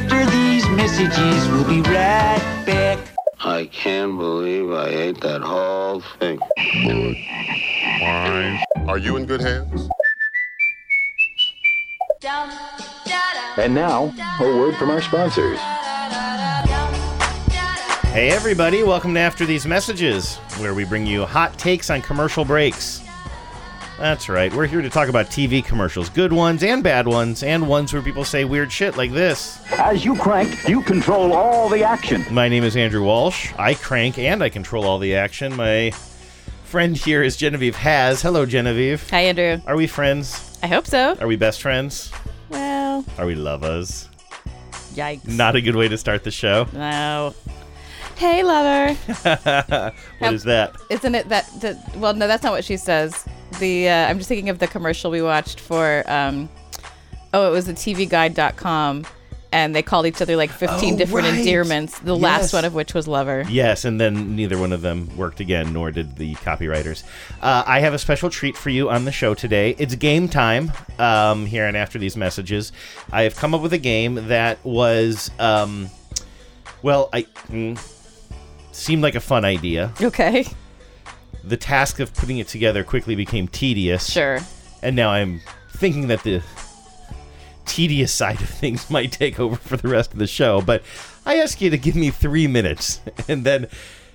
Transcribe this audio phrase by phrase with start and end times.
[0.00, 1.48] after these messages.
[1.48, 2.98] We'll be right back.
[3.40, 6.38] I can't believe I ate that whole thing.
[8.88, 9.88] Are you in good hands?
[13.56, 15.58] And now, a word from our sponsors.
[18.08, 22.44] Hey, everybody, welcome to After These Messages, where we bring you hot takes on commercial
[22.44, 23.02] breaks.
[24.00, 27.68] That's right, we're here to talk about TV commercials, good ones and bad ones, and
[27.68, 29.60] ones where people say weird shit like this.
[29.72, 32.24] As you crank, you control all the action.
[32.30, 33.52] My name is Andrew Walsh.
[33.58, 35.54] I crank and I control all the action.
[35.54, 35.90] My
[36.64, 38.22] friend here is Genevieve Has.
[38.22, 39.08] Hello, Genevieve.
[39.10, 39.60] Hi, Andrew.
[39.66, 40.58] Are we friends?
[40.62, 41.14] I hope so.
[41.20, 42.10] Are we best friends?
[42.48, 44.08] Well, Are we lovers?
[44.94, 45.28] yikes.
[45.28, 46.66] Not a good way to start the show.
[46.72, 47.34] No.
[48.20, 48.94] Hey, lover.
[50.18, 50.76] What is that?
[50.90, 51.96] Isn't it that, that?
[51.96, 53.24] Well, no, that's not what she says.
[53.60, 56.04] The uh, I'm just thinking of the commercial we watched for.
[56.06, 56.50] Um,
[57.32, 59.06] oh, it was the TVGuide.com,
[59.52, 61.38] and they called each other like 15 Oh, different right.
[61.38, 61.98] endearments.
[62.00, 62.22] The Yes.
[62.22, 63.46] last one of which was lover.
[63.48, 67.04] Yes, and then neither one of them worked again, nor did the copywriters.
[67.40, 69.74] Uh, I have a special treat for you on the show today.
[69.78, 72.70] It's game time um, here and after these messages.
[73.10, 75.88] I have come up with a game that was, um,
[76.82, 77.80] well, I mm,
[78.80, 79.92] seemed like a fun idea.
[80.00, 80.46] Okay.
[81.44, 84.10] The task of putting it together quickly became tedious.
[84.10, 84.40] Sure.
[84.82, 86.42] And now I'm thinking that the
[87.66, 90.60] tedious side of things might take over for the rest of the show.
[90.60, 90.82] But
[91.24, 93.68] I ask you to give me three minutes, and then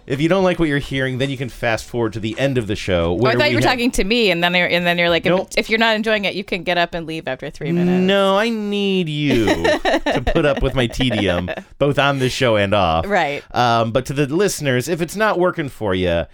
[0.07, 2.57] if you don't like what you're hearing, then you can fast forward to the end
[2.57, 3.17] of the show.
[3.21, 5.09] Oh, I thought you were have- talking to me, and then you're, and then you're
[5.09, 5.47] like, Nope.
[5.51, 8.01] if, if you're not enjoying it, you can get up and leave after three minutes.
[8.05, 12.73] No, I need you to put up with my tedium, both on this show and
[12.73, 13.05] off.
[13.07, 13.43] Right.
[13.55, 16.25] Um, but to the listeners, if it's not working for you,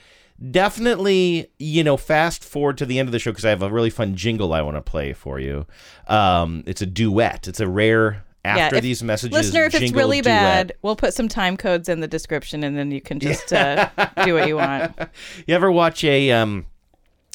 [0.50, 3.70] definitely, you know, fast forward to the end of the show because I have a
[3.70, 5.66] really fun jingle I want to play for you.
[6.08, 7.48] Um, it's a duet.
[7.48, 9.34] It's a rare after if- these messages.
[9.34, 10.26] Listener, if it's really duet.
[10.26, 13.90] bad, we'll put some time codes in the description, and then you can just uh,
[14.26, 14.98] do what you want.
[15.48, 16.66] You ever watch a um,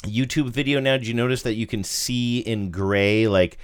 [0.03, 0.97] YouTube video now?
[0.97, 3.57] Did you notice that you can see in gray like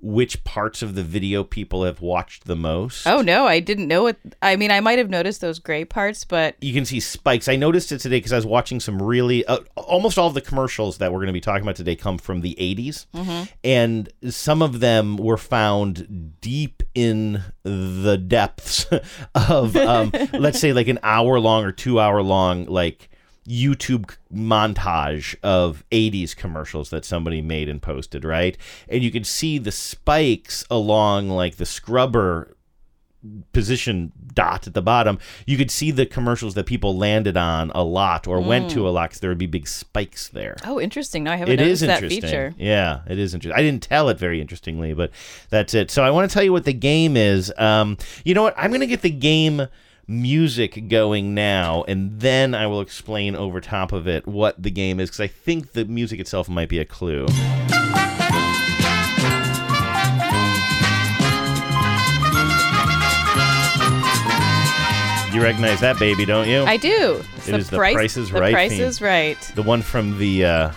[0.00, 3.06] which parts of the video people have watched the most?
[3.06, 4.18] Oh no, I didn't know it.
[4.42, 7.48] I mean, I might have noticed those gray parts, but you can see spikes.
[7.48, 10.40] I noticed it today because I was watching some really uh, almost all of the
[10.40, 13.06] commercials that we're going to be talking about today come from the 80s.
[13.62, 18.86] And some of them were found deep in the depths
[19.34, 23.08] of um, let's say like an hour long or 2 hour long like
[23.48, 28.56] YouTube montage of 80s commercials that somebody made and posted, right?
[28.88, 32.56] And you can see the spikes along like the scrubber
[33.52, 37.82] position dot at the bottom, you could see the commercials that people landed on a
[37.82, 40.56] lot or went to a lot because there would be big spikes there.
[40.64, 41.24] oh, interesting.
[41.24, 42.54] No, I haven't It noticed is that feature.
[42.58, 43.58] Yeah, it is interesting.
[43.58, 45.10] I didn't tell it very interestingly, but
[45.48, 45.90] that's it.
[45.90, 47.52] So I want to tell you what the game is.
[47.56, 48.54] Um, you know what?
[48.58, 49.68] I'm going to get the game
[50.06, 55.00] music going now, and then I will explain over top of it what the game
[55.00, 57.26] is because I think the music itself might be a clue.
[65.32, 66.62] You recognize that baby, don't you?
[66.62, 67.20] I do.
[67.36, 68.82] It's It is the Price is the Right Price theme.
[68.82, 69.40] is right.
[69.56, 70.70] the one from the uh,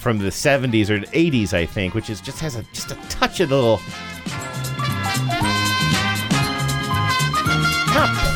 [0.00, 3.38] from the 70s or 80s, I think, which is just has a just a touch
[3.38, 3.80] of the little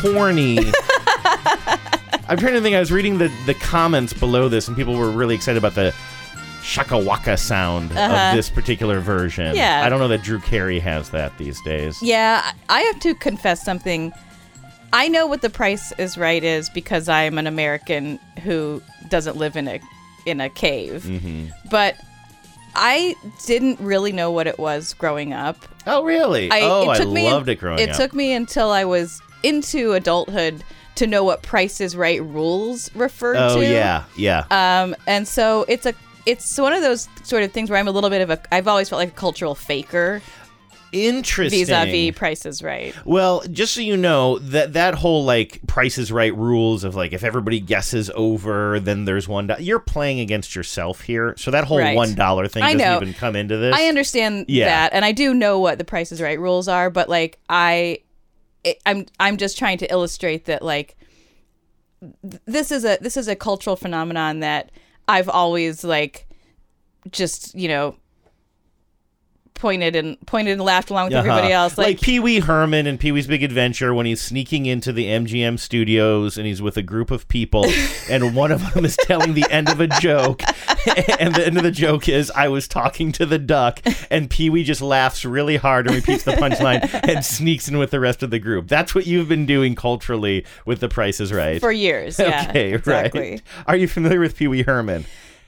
[0.03, 0.73] not porny.
[2.29, 2.75] I'm trying to think.
[2.75, 5.93] I was reading the the comments below this, and people were really excited about the
[6.61, 8.29] shaka waka sound Uh-huh.
[8.31, 9.55] of this particular version.
[9.55, 9.83] Yeah.
[9.85, 11.97] I don't know that Drew Carey has that these days.
[12.01, 14.11] Yeah, I I have to confess something.
[14.93, 19.55] I know what the Price is Right is because I'm an American who doesn't live
[19.55, 19.79] in a
[20.25, 21.03] in a cave.
[21.03, 21.45] Mm-hmm.
[21.69, 21.95] But
[22.75, 23.15] I
[23.45, 25.57] didn't really know what it was growing up.
[25.87, 26.51] Oh, really?
[26.51, 27.95] I, oh, it took I me loved it growing It up.
[27.95, 30.63] It took me until I was into adulthood
[30.95, 33.63] to know what Price is Right rules referred oh, to.
[33.63, 34.45] yeah, yeah.
[34.49, 35.93] Um, and so it's a
[36.25, 38.67] it's one of those sort of things where I'm a little bit of a I've
[38.67, 40.21] always felt like a cultural faker
[40.93, 41.59] Interesting.
[41.65, 42.95] vis-a-vis Price is Right.
[43.05, 47.11] Well, just so you know, that that whole like Price is Right rules of like
[47.13, 49.47] if everybody guesses over, then there's one.
[49.47, 51.95] Do- You're playing against yourself here, so that whole Right.
[51.95, 52.95] one dollar thing I doesn't know.
[53.01, 53.75] even come into this.
[53.75, 54.65] I understand Yeah.
[54.65, 57.99] that, and I do know what the Price is Right rules are, but like I,
[58.85, 60.95] I'm I'm just trying to illustrate that like
[62.01, 64.71] th- this is a this is a cultural phenomenon that
[65.07, 66.27] I've always like
[67.11, 67.95] just you know
[69.57, 71.63] pointed and pointed and laughed along with everybody Uh-huh.
[71.63, 71.77] else.
[71.77, 75.57] Like, Pee Wee Herman and Pee Wee's Big Adventure when he's sneaking into the MGM
[75.59, 77.65] studios and he's with a group of people,
[78.09, 80.41] and one of them is telling the end of a joke,
[81.19, 84.49] and the end of the joke is I was talking to the duck, and Pee
[84.49, 88.23] Wee just laughs really hard and repeats the punchline and sneaks in with the rest
[88.23, 88.67] of the group.
[88.67, 91.59] That's what you've been doing culturally with The Price is Right.
[91.59, 92.19] for years.
[92.19, 93.31] Yeah, okay, exactly.
[93.31, 93.41] right.
[93.67, 95.05] Are you familiar with Pee Wee Herman?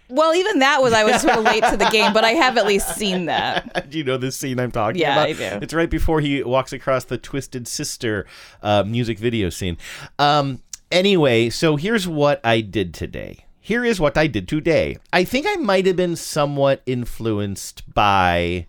[0.10, 2.58] Well, even that was I was sort of late to the game, but I have
[2.58, 3.90] at least seen that.
[3.90, 5.28] Do you know this scene I'm talking Yeah, about?
[5.30, 5.60] I do.
[5.62, 8.26] It's right before he walks across the Twisted Sister
[8.64, 9.78] uh, music video scene.
[10.18, 13.46] Um, anyway, so here's what I did today.
[13.62, 14.98] Here is what I did today.
[15.14, 18.66] I think I might have been somewhat influenced by.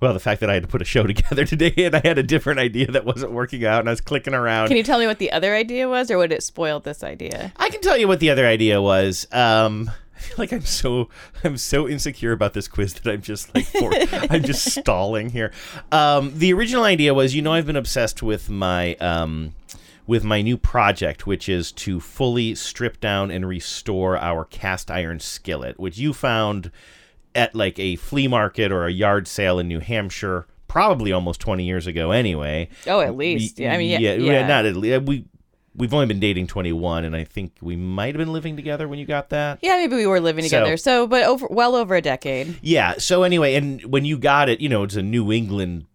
[0.00, 2.18] Well, the fact that I had to put a show together today and I had
[2.18, 4.66] a different idea that wasn't working out and I was clicking around.
[4.66, 7.52] Can you tell me what the other idea was, or would it spoil this idea?
[7.56, 9.28] I can tell you what the other idea was.
[9.30, 9.88] Um,
[10.22, 11.08] feel like I'm so
[11.44, 13.90] I'm so insecure about this quiz that I'm just like for,
[14.30, 15.52] I'm just stalling here.
[15.90, 19.54] Um, the original idea was, you know, I've been obsessed with my um,
[20.06, 25.20] with my new project, which is to fully strip down and restore our cast iron
[25.20, 26.70] skillet, which you found
[27.34, 30.46] at like a flea market or a yard sale in New Hampshire.
[30.68, 32.70] Probably almost 20 years ago, anyway.
[32.86, 33.58] Oh, at least.
[33.58, 34.46] Yeah, I mean, yeah, yeah, yeah.
[34.46, 35.02] not at least.
[35.02, 35.26] We
[35.74, 38.98] we've only been dating 21 and i think we might have been living together when
[38.98, 40.76] you got that Yeah, maybe we were living So- together.
[40.76, 42.58] So, but over well over a decade.
[42.62, 45.86] yeah so anyway and when you got it you know it's a new england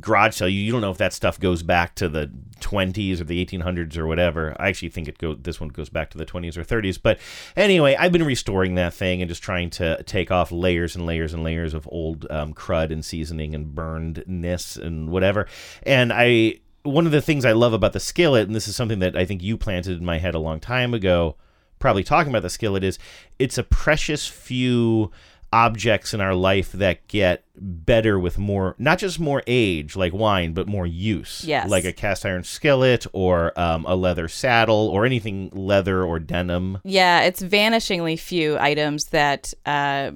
[0.00, 2.30] garage sale you, you don't know if that stuff goes back to the
[2.60, 6.08] 20s or the 1800s or whatever i actually think it go this one goes back
[6.08, 7.18] to the 20s or 30s but
[7.56, 11.34] anyway i've been restoring that thing and just trying to take off layers and layers
[11.34, 15.46] and layers of old um, crud and seasoning and burnedness and whatever
[15.82, 16.54] and i
[16.86, 19.24] one of the things i love about the skillet and this is something that i
[19.24, 21.36] think you planted in my head a long time ago
[21.78, 22.98] probably talking about the skillet is
[23.38, 25.10] it's a precious few
[25.52, 30.52] objects in our life that get better with more not just more age like wine
[30.52, 31.70] but more use Yes.
[31.70, 36.78] like a cast iron skillet or um, a leather saddle or anything leather or denim
[36.84, 40.10] Yeah, it's vanishingly few items that uh,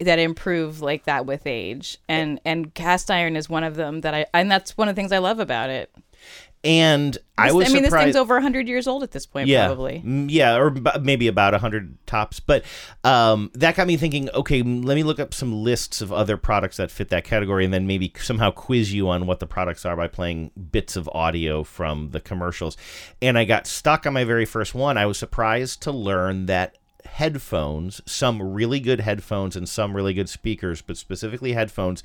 [0.00, 4.12] that improve like that with age, and and cast iron is one of them that
[4.12, 5.90] I and that's one of the things I love about it.
[6.64, 9.66] And i was I mean, this thing's over hundred years old at this point, yeah,
[9.66, 10.02] probably.
[10.04, 12.40] Mm, yeah, or b- maybe about hundred tops.
[12.40, 12.64] But
[13.02, 14.30] um, that got me thinking.
[14.30, 17.74] Okay, let me look up some lists of other products that fit that category, and
[17.74, 21.64] then maybe somehow quiz you on what the products are by playing bits of audio
[21.64, 22.76] from the commercials.
[23.20, 24.96] And I got stuck on my very first one.
[24.96, 26.76] I was surprised to learn that
[27.06, 32.02] headphones, some really good headphones and some really good speakers, but specifically headphones,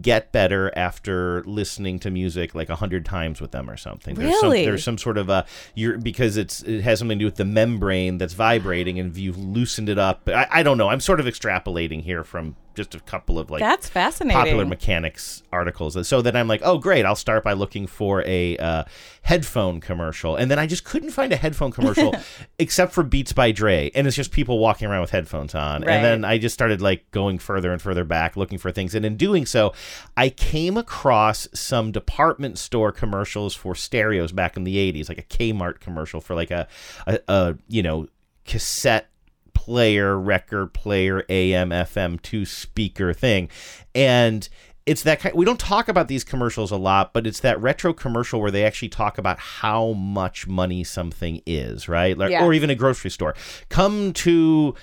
[0.00, 4.14] get better after listening to music like a hundred times with them or something.
[4.14, 4.64] There's some, Really?
[4.64, 7.44] there's some sort of a you're because it's it has something to do with the
[7.44, 10.88] membrane that's vibrating, and if you've loosened it up, I, I don't know.
[10.88, 14.40] I'm sort of extrapolating here from just a couple of like That's fascinating.
[14.40, 16.06] popular mechanics articles.
[16.06, 18.84] So then I'm like, oh great, I'll start by looking for a uh,
[19.22, 22.14] headphone commercial, and then I just couldn't find a headphone commercial
[22.58, 25.82] except for Beats by Dre, and it's just people walking around with headphones on.
[25.82, 25.94] Right.
[25.94, 29.04] And then I just started like going further and further back looking for things, and
[29.04, 29.72] in doing so,
[30.16, 35.22] I came across some department store commercials for stereos back in the '80s, like a
[35.22, 36.68] Kmart commercial for like a,
[37.06, 38.08] a, a you know
[38.44, 39.09] cassette
[39.60, 43.50] player, record player, AM, FM, two speaker thing.
[43.94, 44.48] And
[44.86, 47.92] it's that kind we don't talk about these commercials a lot, but it's that retro
[47.92, 52.16] commercial where they actually talk about how much money something is, right?
[52.16, 52.42] Like, Yeah.
[52.42, 53.34] Or even a grocery store.
[53.68, 54.74] Come to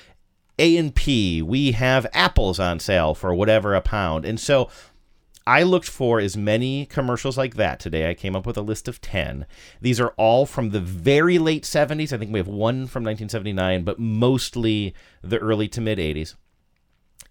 [0.60, 4.26] A&P, we have apples on sale for whatever a pound.
[4.26, 4.70] And so
[5.48, 8.10] I looked for as many commercials like that today.
[8.10, 9.46] I came up with a list of 10.
[9.80, 12.12] These are all from the very late 70s.
[12.12, 16.36] I think we have one from 1979, but mostly the early to mid 80s.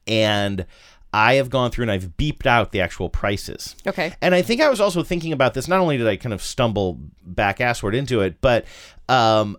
[0.06, 0.64] And
[1.12, 3.76] I have gone through and I've beeped out the actual prices.
[3.86, 4.14] Okay.
[4.22, 5.68] And I think I was also thinking about this.
[5.68, 8.64] Not only did I kind of stumble back assward into it, but
[9.10, 9.58] um,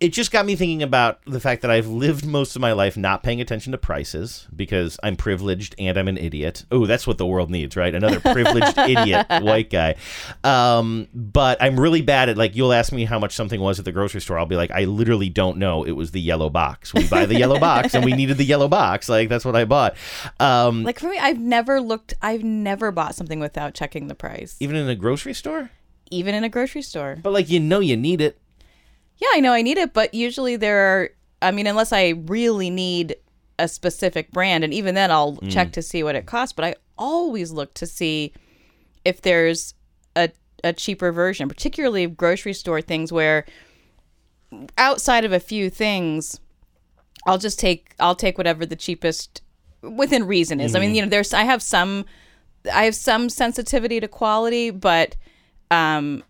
[0.00, 2.96] it just got me thinking about the fact that I've lived most of my life
[2.96, 6.64] not paying attention to prices because I'm privileged and I'm an idiot.
[6.70, 7.94] Oh, that's what the world needs, right?
[7.94, 9.94] Another privileged idiot white guy.
[10.42, 13.84] Um, but I'm really bad at like you'll ask me how much something was at
[13.84, 14.38] the grocery store.
[14.38, 15.84] I'll be like, I literally don't know.
[15.84, 16.92] It was the yellow box.
[16.92, 19.08] We buy the yellow box, and we needed the yellow box.
[19.08, 19.96] Like that's what I bought.
[20.40, 22.14] Um, Like for me, I've never looked.
[22.20, 25.70] I've never bought something without checking the price, even in a grocery store.
[26.10, 27.16] even in a grocery store.
[27.22, 28.38] But like you know, you need it.
[29.24, 31.10] Yeah, I know I need it, but usually there are.
[31.40, 33.16] I mean, unless I really need
[33.58, 35.50] a specific brand, and even then I'll Mm.
[35.50, 36.52] check to see what it costs.
[36.52, 38.32] But I always look to see
[39.04, 39.74] if there's
[40.16, 40.30] a
[40.62, 43.44] a cheaper version, particularly grocery store things where
[44.78, 46.40] outside of a few things,
[47.26, 49.42] I'll just take I'll take whatever the cheapest
[49.82, 50.74] within reason is.
[50.74, 50.86] I Mm-hmm.
[50.86, 52.04] mean, you know, there's I have some
[52.72, 55.16] I have some sensitivity to quality, but
[55.70, 56.22] um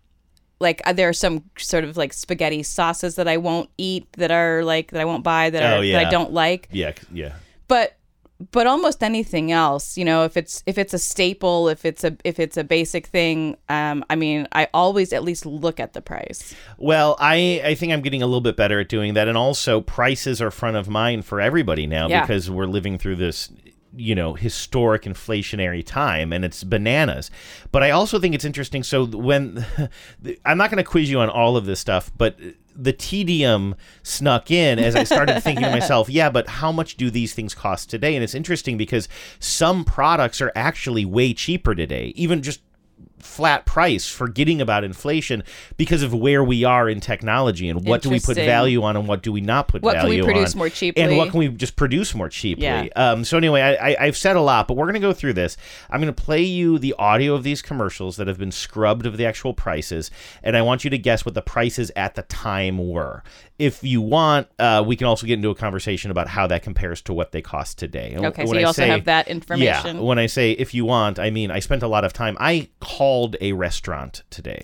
[0.59, 4.31] like uh, there are some sort of like spaghetti sauces that I won't eat that
[4.31, 6.05] are like that I won't buy that Oh, are that.
[6.07, 6.67] I don't like.
[6.71, 7.33] Yeah, yeah.
[7.67, 7.97] But
[8.51, 12.17] but almost anything else, you know, if it's if it's a staple, if it's a
[12.25, 16.01] if it's a basic thing, um I mean, I always at least look at the
[16.01, 16.53] price.
[16.77, 19.27] Well, I, I think I'm getting a little bit better at doing that.
[19.29, 22.21] And also, prices are front of mind for everybody now Yeah.
[22.21, 23.49] because we're living through this,
[23.95, 27.31] you know, historic inflationary time and it's bananas.
[27.71, 28.83] But I also think it's interesting.
[28.83, 29.65] So, when
[30.45, 32.37] I'm not going to quiz you on all of this stuff, but
[32.75, 37.09] the tedium snuck in as I started thinking to myself, yeah, but how much do
[37.09, 38.15] these things cost today?
[38.15, 39.07] And it's interesting because
[39.39, 42.61] some products are actually way cheaper today, even just
[43.25, 45.43] flat price, forgetting about inflation
[45.77, 49.07] because of where we are in technology and what do we put value on and
[49.07, 50.59] what do we not put What can we produce on.
[50.59, 51.03] more cheaply?
[51.03, 52.63] And what can we just produce more cheaply?
[52.63, 52.87] Yeah.
[52.95, 55.33] Um, so anyway, I, I, I've said a lot, but we're going to go through
[55.33, 55.57] this.
[55.89, 59.17] I'm going to play you the audio of these commercials that have been scrubbed of
[59.17, 60.11] the actual prices,
[60.43, 63.23] and I want you to guess what the prices at the time were.
[63.57, 67.01] If you want, uh, we can also get into a conversation about how that compares
[67.03, 68.13] to what they cost today.
[68.17, 69.95] Okay, so when you I also say- have that information.
[69.97, 72.35] Yeah, when I say if you want, I mean I spent a lot of time.
[72.39, 72.67] I
[73.15, 74.61] called a restaurant today.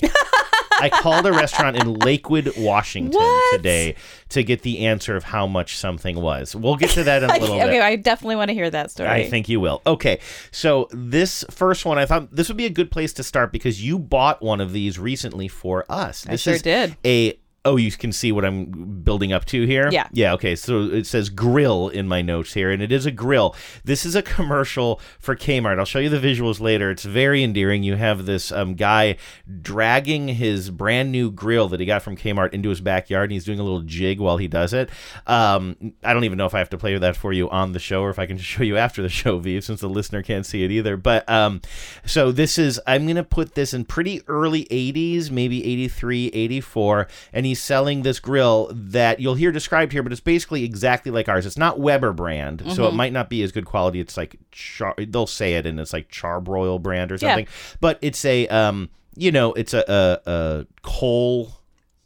[0.82, 3.56] I called a restaurant in Lakewood, Washington What?
[3.56, 3.96] today
[4.30, 6.54] to get the answer of how much something was.
[6.54, 7.70] We'll get to that in a little okay, bit.
[7.70, 9.08] Okay, I definitely want to hear that story.
[9.08, 9.82] I think you will.
[9.88, 10.20] Okay,
[10.52, 13.82] so this first one, I thought this would be a good place to start because
[13.82, 16.24] you bought one of these recently for us.
[16.24, 16.98] This sure is did.
[17.06, 19.90] A oh, you can see what I'm building up to here.
[19.92, 20.08] Yeah.
[20.12, 20.34] yeah.
[20.34, 23.56] Okay, so it says grill in my notes here, and it is a grill.
[23.84, 25.78] This is a commercial for Kmart.
[25.78, 26.90] I'll show you the visuals later.
[26.90, 27.84] It's very endearing.
[27.84, 29.18] You have this um, guy
[29.62, 33.46] dragging his brand new grill that he got from Kmart into his backyard, and he's
[33.46, 34.90] doing a little jig while he does it.
[35.28, 37.80] Um, I don't even know if I have to play that for you on the
[37.80, 40.24] show or if I can just show you after the show, Vive, since the listener
[40.24, 40.98] can't see it either.
[40.98, 41.62] But um,
[42.06, 47.08] so this is, I'm going to put this in pretty early 80s, maybe 83, 84,
[47.34, 51.30] and he's selling this grill that you'll hear described here, but it's basically exactly like
[51.30, 51.46] ours.
[51.46, 54.00] It's not Weber brand, so it might not be as good quality.
[54.00, 57.20] It's like, char- they'll say it, and it's like Charbroil brand or Yeah.
[57.36, 57.48] something,
[57.80, 59.84] but it's a, um, you know, it's a,
[60.26, 61.52] a, a coal.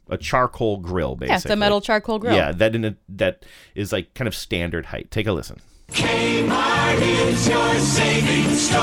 [0.07, 1.31] A charcoal grill, basically.
[1.31, 2.35] Yeah, it's a metal charcoal grill.
[2.35, 5.09] Yeah, that in a, that is like kind of standard height.
[5.09, 5.59] Take a listen.
[5.89, 8.79] Kmart is your savings store,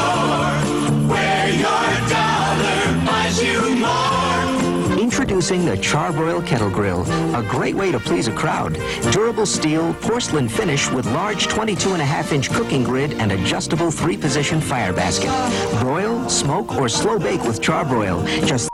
[1.09, 2.09] where your
[5.43, 7.03] Introducing the Charbroil Kettle Grill,
[7.35, 8.75] a great way to please a crowd.
[9.11, 13.91] Durable steel, porcelain finish with large 22 and a half inch cooking grid and adjustable
[13.91, 15.31] three position fire basket.
[15.81, 18.25] Broil, smoke, or slow bake with Charbroil.
[18.47, 18.71] Just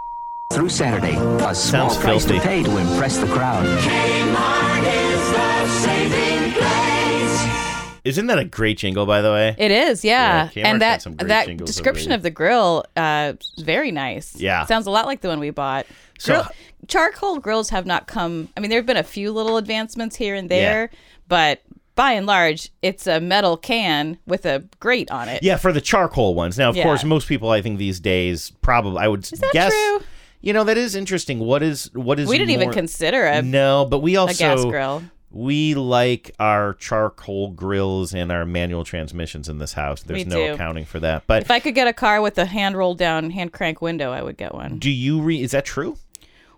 [0.53, 1.17] through Saturday.
[1.17, 2.39] A small Sounds price filthy.
[2.39, 3.65] to pay to impress the crowd.
[8.05, 9.55] Isn't that a great jingle, by the way?
[9.59, 10.51] It is, yeah.
[10.55, 14.35] Yeah, and that that description of the grill, uh, is very nice.
[14.37, 14.65] Yeah.
[14.67, 15.87] sounds a lot like the one we bought.
[16.19, 16.47] So- Grill,
[16.89, 18.49] charcoal grills have not come.
[18.57, 20.91] I mean, there have been a few little advancements here and there,
[21.29, 21.63] but
[21.95, 25.43] by and large, it's a metal can with a grate on it.
[25.43, 26.57] Yeah, for the charcoal ones.
[26.57, 26.85] Now, of Yeah.
[26.85, 29.73] course, most people, I think these days, probably, I would that guess.
[29.73, 30.03] true?
[30.41, 31.41] You know, that is interesting.
[31.41, 32.29] What is what is?
[32.29, 35.03] we didn't even consider a, No, but we also a gas grill.
[35.31, 40.03] We like our charcoal grills and our manual transmissions in this house.
[40.03, 41.25] There's no accounting for that.
[41.27, 44.11] But If I could get a car with a hand rolled down, hand crank window,
[44.13, 44.79] I would get one.
[44.79, 45.43] do you re?
[45.43, 45.99] Is that true?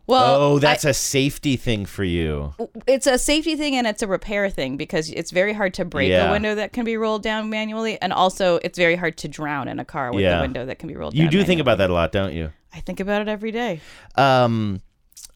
[0.06, 2.52] Well, oh, that's a safety thing for you.
[2.88, 6.10] it's a safety thing and it's a repair thing because it's very hard to break
[6.10, 6.28] Yeah.
[6.28, 9.68] a window that can be rolled down manually, and also it's very hard to drown
[9.68, 10.38] in a car with Yeah.
[10.38, 11.22] a window that can be rolled down.
[11.22, 12.50] You do think about that a lot, don't you?
[12.74, 13.80] I think about it every day.
[14.16, 14.80] Um,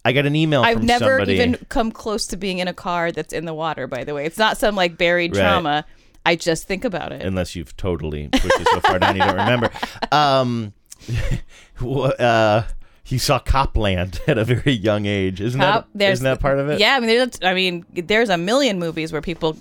[0.04, 1.34] I got an email I've never somebody.
[1.34, 3.86] even come close to being in a car that's in the water.
[3.86, 5.42] By the way, it's not some like buried Right.
[5.42, 5.84] trauma.
[6.26, 7.22] I just think about it.
[7.22, 9.70] unless you've totally pushed it so far down you don't remember.
[10.12, 10.72] Um,
[11.82, 12.62] uh,
[13.06, 16.68] you saw Copland at a very young age, isn't Cop- that isn't that part of
[16.70, 16.80] it?
[16.80, 19.56] Yeah, I mean, there's, I mean, there's a million movies where people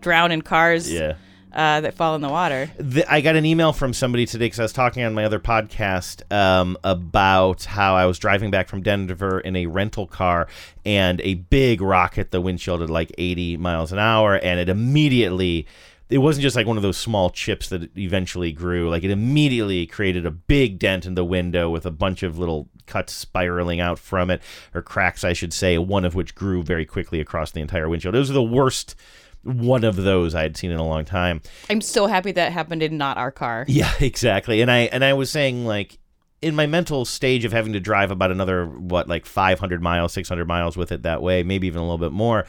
[0.00, 1.14] drown in cars Yeah.
[1.52, 2.70] Uh, that fall in the water.
[2.78, 5.38] The, I got an email from somebody today because I was talking on my other
[5.38, 10.48] podcast um, about how I was driving back from Denver in a rental car
[10.84, 14.68] and a big rock hit the windshield at like 80 miles an hour, and it
[14.68, 15.66] immediately.
[16.10, 18.88] It wasn't just like one of those small chips that eventually grew.
[18.88, 22.70] Like it immediately created a big dent in the window with a bunch of little
[22.86, 24.40] cuts spiraling out from it,
[24.74, 28.14] or cracks, I should say, one of which grew very quickly across the entire windshield.
[28.14, 28.94] It was the worst
[29.42, 31.40] one of those I had seen in a long time.
[31.70, 33.64] I'm so happy that happened in not our car.
[33.78, 34.60] Yeah, exactly.
[34.60, 35.98] And I and I was saying like
[36.42, 40.46] in my mental stage of having to drive about another what like 500 miles, 600
[40.46, 42.46] miles with it that way, maybe even a little bit more.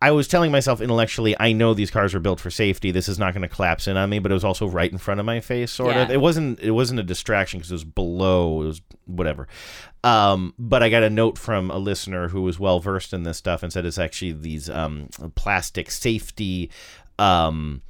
[0.00, 2.90] I was telling myself intellectually, I know these cars are built for safety.
[2.90, 4.98] This is not going to collapse in on me, but it was also right in
[4.98, 6.10] front of my face, sort of.
[6.10, 6.60] It wasn't.
[6.60, 8.62] It wasn't a distraction because it was below.
[8.62, 9.48] It was whatever.
[10.04, 13.38] Um, but I got a note from a listener who was well versed in this
[13.38, 16.70] stuff and said it's actually these um, plastic safety.
[17.18, 17.80] Um,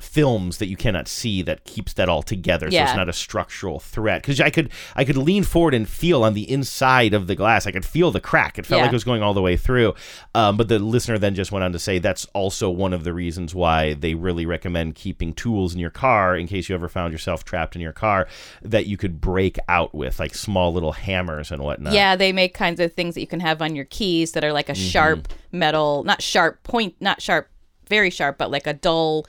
[0.00, 3.78] films that you cannot see that keeps that all together so it's not a structural
[3.78, 4.22] threat.
[4.22, 7.66] Because i could i could lean forward and feel on the inside of the glass.
[7.66, 8.58] I could feel the crack.
[8.58, 8.84] It felt Yeah.
[8.84, 9.94] like it was going all the way through.
[10.34, 13.12] Um, but the listener then just went on to say that's also one of the
[13.12, 17.12] reasons why they really recommend keeping tools in your car in case you ever found
[17.12, 18.26] yourself trapped in your car
[18.62, 21.92] that you could break out with like small little hammers and whatnot.
[21.92, 24.52] Yeah, they make kinds of things that you can have on your keys that are
[24.52, 24.88] like a Mm-hmm.
[24.88, 27.48] sharp metal, not sharp point, not sharp,
[27.88, 29.24] very sharp, but like a dull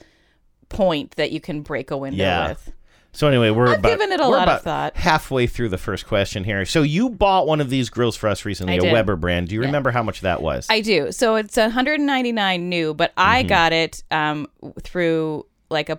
[0.76, 2.48] point that you can break a window Yeah.
[2.50, 2.72] with.
[3.12, 4.94] So anyway, we're I've about, given it a lot of thought.
[4.94, 6.66] halfway through the first question here.
[6.66, 8.92] So you bought one of these grills for us recently, a.
[8.92, 9.48] Weber brand.
[9.48, 10.66] Do you remember how much that was?
[10.68, 11.10] I do.
[11.12, 13.48] So it's 199 new, but I Mm-hmm.
[13.48, 14.46] got it um,
[14.82, 15.98] through like a.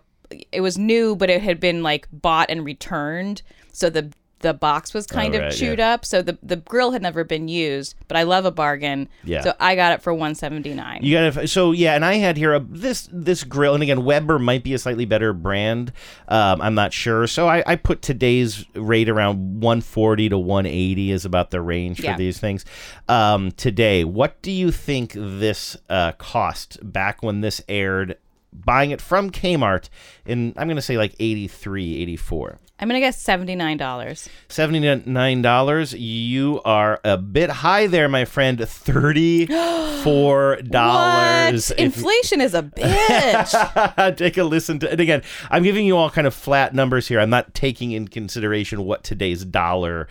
[0.52, 3.42] It was new, but it had been like bought and returned.
[3.74, 5.94] So the the box was kind Oh, of right, chewed yeah.
[5.94, 6.06] up.
[6.06, 7.96] So the the grill had never been used.
[8.08, 9.10] But I love a bargain.
[9.24, 9.42] Yeah.
[9.42, 11.00] So I got it for 179.
[11.04, 14.40] You gotta so yeah, and I had here a this this grill, and again, Weber
[14.40, 15.92] might be a slightly better brand.
[16.28, 21.26] Um, I'm not sure, so I, I put today's rate around 140 to 180 is
[21.26, 22.14] about the range Yeah.
[22.14, 22.66] for these things.
[23.08, 28.18] Um, today, what do you think this uh, cost back when this aired?
[28.66, 29.90] Buying it from Kmart
[30.26, 32.60] in I'm gonna say like 83, 84.
[32.80, 34.30] I'm gonna guess seventy nine dollars.
[34.50, 35.94] Seventy-nine dollars.
[35.94, 38.60] You are a bit high there, my friend.
[38.70, 41.70] Thirty-four dollars.
[41.70, 41.80] What?
[41.80, 44.16] Inflation is a bitch.
[44.18, 44.92] Take a listen to.
[44.92, 47.20] And again, I'm giving you all kind of flat numbers here.
[47.20, 50.08] I'm not taking in consideration what today's dollar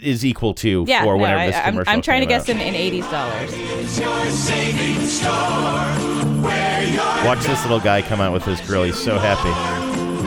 [0.00, 2.48] is equal to yeah, for no, whenever I, this I'm, commercial I'm trying to guess
[2.48, 2.56] out.
[2.56, 3.50] in, in eighties dollars.
[3.52, 5.30] It's your savings store
[6.42, 8.84] where your Watch this little guy come out with his grill.
[8.84, 9.50] He's so happy.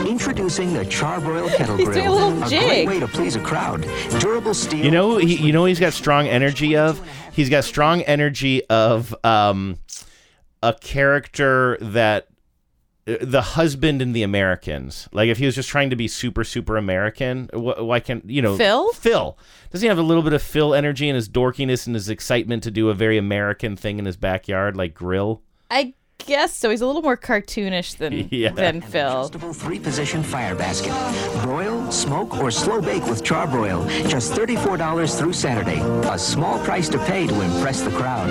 [0.08, 2.04] Introducing the Charbroil Kettle He's Grill.
[2.04, 2.62] doing a little jig.
[2.62, 3.82] A great way to please a crowd.
[4.20, 4.84] Durable steel.
[4.84, 7.00] You know, he, you know, he's got strong energy of.
[7.32, 9.76] He's got strong energy of um,
[10.62, 12.28] a character that
[13.06, 15.08] the husband in the Americans.
[15.12, 18.42] Like if he was just trying to be super super American, wh- why can't you
[18.42, 18.92] know Phil?
[18.92, 19.38] Phil
[19.70, 22.62] does he have a little bit of Phil energy and his dorkiness and his excitement
[22.62, 25.42] to do a very American thing in his backyard, like grill?
[25.70, 25.94] I
[26.26, 26.70] guess so.
[26.70, 28.50] He's a little more cartoonish than Yeah.
[28.50, 29.20] than and Phil.
[29.20, 30.92] adjustable three-position fire basket.
[31.42, 33.86] Broil, smoke, or slow bake with Charbroil.
[34.08, 35.80] Just $34 through Saturday.
[36.08, 38.30] A small price to pay to impress the crowd.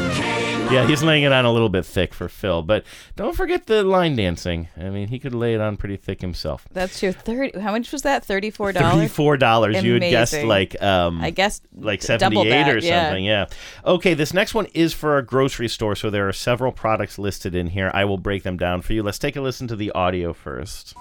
[0.71, 2.83] Yeah, he's laying it on a little bit thick for Phil, but
[3.15, 4.69] don't forget the line dancing.
[4.75, 6.65] I mean, he could lay it on pretty thick himself.
[6.71, 7.59] That's your thirty.
[7.59, 8.25] How much was that?
[8.25, 8.93] Thirty four dollars.
[8.93, 9.83] Thirty-four dollars.
[9.83, 13.05] You had guessed like um, I guess like 78 that, or yeah.
[13.07, 13.23] something.
[13.25, 13.45] Yeah.
[13.85, 17.53] Okay, this next one is for a grocery store, so there are several products listed
[17.53, 17.82] in here.
[17.93, 19.03] I will break them down for you.
[19.03, 20.95] Let's take a listen to the audio first.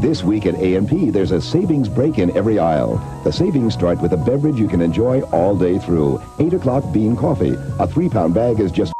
[0.00, 2.98] This week at A&P, there's a savings break in every aisle.
[3.24, 6.20] The savings start with a beverage you can enjoy all day through.
[6.38, 7.54] 8 o'clock bean coffee.
[7.78, 8.92] A three-pound bag is just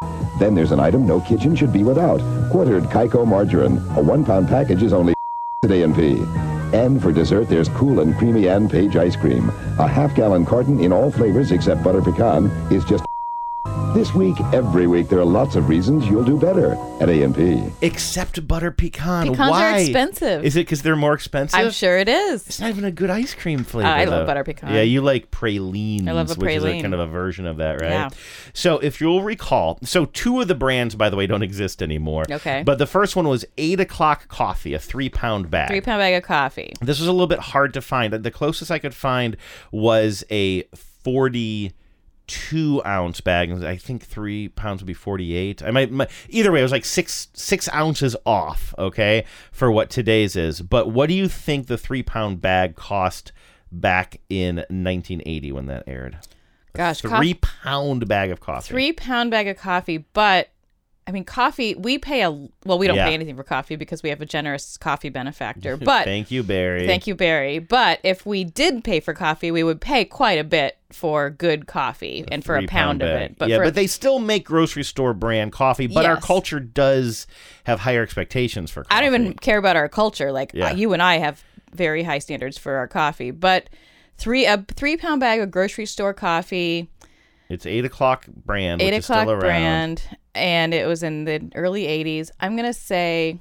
[0.38, 2.20] Then there's an item no kitchen should be without.
[2.50, 3.78] Quartered Kaiko margarine.
[3.96, 5.14] A one-pound package is only
[5.64, 6.22] at A&P.
[6.72, 9.48] And for dessert, there's cool and creamy Ann Page ice cream.
[9.78, 13.04] A half-gallon carton in all flavors except butter pecan is just
[13.98, 17.60] this week, every week, there are lots of reasons you'll do better at A&P.
[17.82, 19.26] Except butter pecan.
[19.26, 19.78] Pecans are Why?
[19.78, 20.44] expensive.
[20.44, 21.58] Is it because they're more expensive?
[21.58, 22.46] I'm sure it is.
[22.46, 23.88] It's not even a good ice cream flavor.
[23.88, 24.26] I love though.
[24.26, 24.72] butter pecan.
[24.72, 27.56] Yeah, you like pralines, I love a which is a kind of a version of
[27.56, 27.90] that, right?
[27.90, 28.08] Yeah.
[28.52, 32.22] So if you'll recall, so two of the brands, by the way, don't exist anymore.
[32.30, 32.62] Okay.
[32.64, 35.70] But the first one was eight o'clock coffee, a three pound bag.
[35.70, 36.72] Three pound bag of coffee.
[36.80, 38.12] This was a little bit hard to find.
[38.12, 39.36] The closest I could find
[39.72, 40.62] was a
[42.28, 43.50] 42 ounce bag.
[43.50, 45.62] and I think three pounds would be 48.
[45.62, 48.74] I might, might either way, it was like six six ounces off.
[48.78, 50.60] Okay, for what today's is.
[50.62, 53.32] But what do you think the three pound bag cost
[53.72, 56.18] back in 1980 when that aired?
[56.74, 58.68] Gosh, cof- Three pound bag of coffee.
[58.68, 60.48] three pound bag of coffee, but
[61.08, 61.74] I mean, coffee.
[61.74, 62.78] We pay a well.
[62.78, 63.06] We don't Yeah.
[63.06, 65.76] pay anything for coffee because we have a generous coffee benefactor.
[65.88, 66.86] But Thank you, Barry.
[66.86, 67.58] Thank you, Barry.
[67.60, 71.66] But if we did pay for coffee, we would pay quite a bit for good
[71.66, 73.38] coffee and for a Three-pound pound of it.
[73.38, 75.86] But yeah, but they still make grocery store brand coffee.
[75.86, 77.26] But our culture does
[77.64, 78.84] have higher expectations for.
[78.84, 78.94] coffee.
[78.94, 80.30] I don't even care about our culture.
[80.30, 80.68] Like Yeah.
[80.72, 81.42] uh, you and I have
[81.72, 83.30] very high standards for our coffee.
[83.30, 83.70] But
[84.18, 86.90] three a three pound bag of grocery store coffee,
[87.48, 88.82] It's eight o'clock brand.
[88.82, 89.40] eight o'clock is still around.
[89.40, 90.02] brand,
[90.38, 92.30] and it was in the early '80s.
[92.40, 93.38] I'm gonna say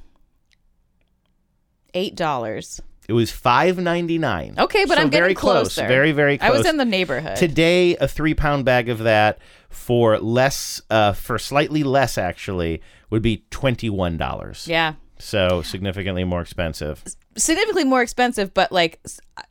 [1.93, 2.81] eight dollars.
[3.07, 4.55] It was five ninety nine.
[4.57, 5.75] Okay, but so I'm getting very close.
[5.75, 5.87] closer.
[5.87, 6.49] Very very close.
[6.51, 7.37] I was in the neighborhood.
[7.37, 13.21] Today, a three pound bag of that for less, uh, for slightly less actually, would
[13.21, 14.67] be twenty one dollars.
[14.67, 14.95] yeah.
[15.19, 17.03] So significantly more expensive.
[17.37, 18.99] Significantly more expensive, but like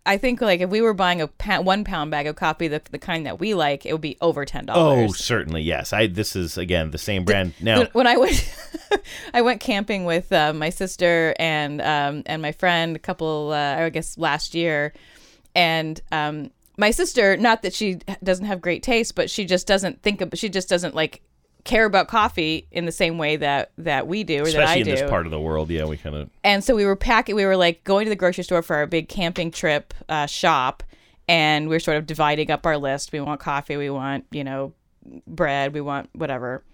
[0.04, 2.82] I think like if we were buying a pound, one pound bag of coffee, the,
[2.90, 5.10] the kind that we like, it would be over ten dollars.
[5.10, 5.92] Oh, certainly yes.
[5.92, 7.86] I this is again the same brand now.
[7.92, 8.54] when I went,
[9.34, 13.76] I went camping with uh, my sister and um, and my friend a couple, uh,
[13.76, 14.92] I guess last year,
[15.54, 20.02] and um, my sister, not that she doesn't have great taste, but she just doesn't
[20.02, 21.22] think of, she just doesn't like
[21.66, 24.84] care about coffee in the same way that that we do or that I in
[24.84, 24.92] do.
[24.92, 27.44] this part of the world, yeah, we kind of and so we were packing we
[27.44, 30.82] were like going to the grocery store for our big camping trip uh, shop
[31.28, 33.12] and we are sort of dividing up our list.
[33.12, 34.72] We want coffee we want you know
[35.26, 36.64] bread we want whatever.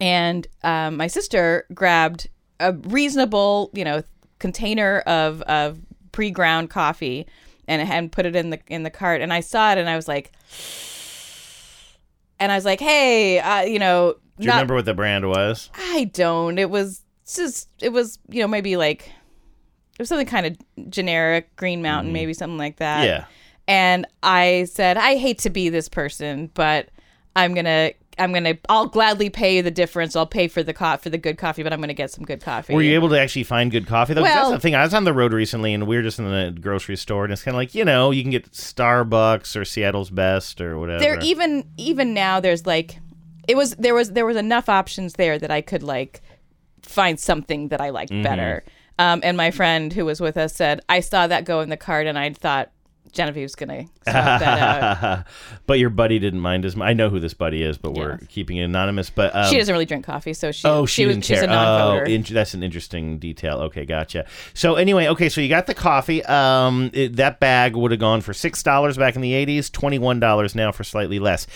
[0.00, 2.28] And um, my sister grabbed
[2.60, 4.02] a reasonable you know
[4.38, 5.78] container of of
[6.12, 7.26] pre-ground coffee
[7.68, 9.20] and and put it in the in the cart.
[9.20, 10.32] And i saw it and i was like
[12.40, 15.28] and i was like hey uh, you know Do you not- remember what the brand
[15.28, 15.70] was?
[15.74, 16.58] I don't.
[16.58, 17.02] It was
[17.34, 22.12] just it was, you know, maybe like it was something kind of generic, Green Mountain,
[22.12, 22.98] maybe something like that.
[22.98, 23.06] Mm-hmm.
[23.06, 23.24] Yeah.
[23.66, 26.90] And I said, I hate to be this person, but
[27.34, 30.16] I'm gonna I'm gonna I'll gladly pay you the difference.
[30.16, 32.40] I'll pay for the co- for the good coffee, but I'm gonna get some good
[32.40, 32.74] coffee.
[32.74, 34.22] Were you able to actually find good coffee though?
[34.22, 34.74] 'Cause Well- that's the thing.
[34.74, 37.32] I was on the road recently, and we were just in the grocery store, and
[37.32, 41.00] it's kind of like you know, you can get Starbucks or Seattle's Best or whatever.
[41.00, 42.98] there even even now there's like
[43.48, 46.22] it was there was there was enough options there that I could like
[46.82, 48.22] find something that I liked Mm-hmm.
[48.22, 48.64] better.
[48.98, 51.76] Um, and my friend who was with us said I saw that go in the
[51.76, 52.70] cart and I thought
[53.12, 55.24] Genevieve's gonna that out.
[55.66, 56.86] but your buddy didn't mind as much.
[56.88, 58.26] I know who this buddy is, but we're Yes.
[58.28, 59.10] keeping it anonymous.
[59.10, 61.44] But um, she doesn't really drink coffee, so she Oh, she, was didn't she's care.
[61.44, 62.04] a non-voter.
[62.06, 63.58] Oh, in- that's an interesting detail.
[63.62, 64.26] Okay, gotcha.
[64.54, 66.24] So anyway, okay, so you got the coffee.
[66.24, 69.70] Um, it, that bag would have gone for six dollars back in the eighties.
[69.70, 71.46] Twenty one dollars now for slightly less.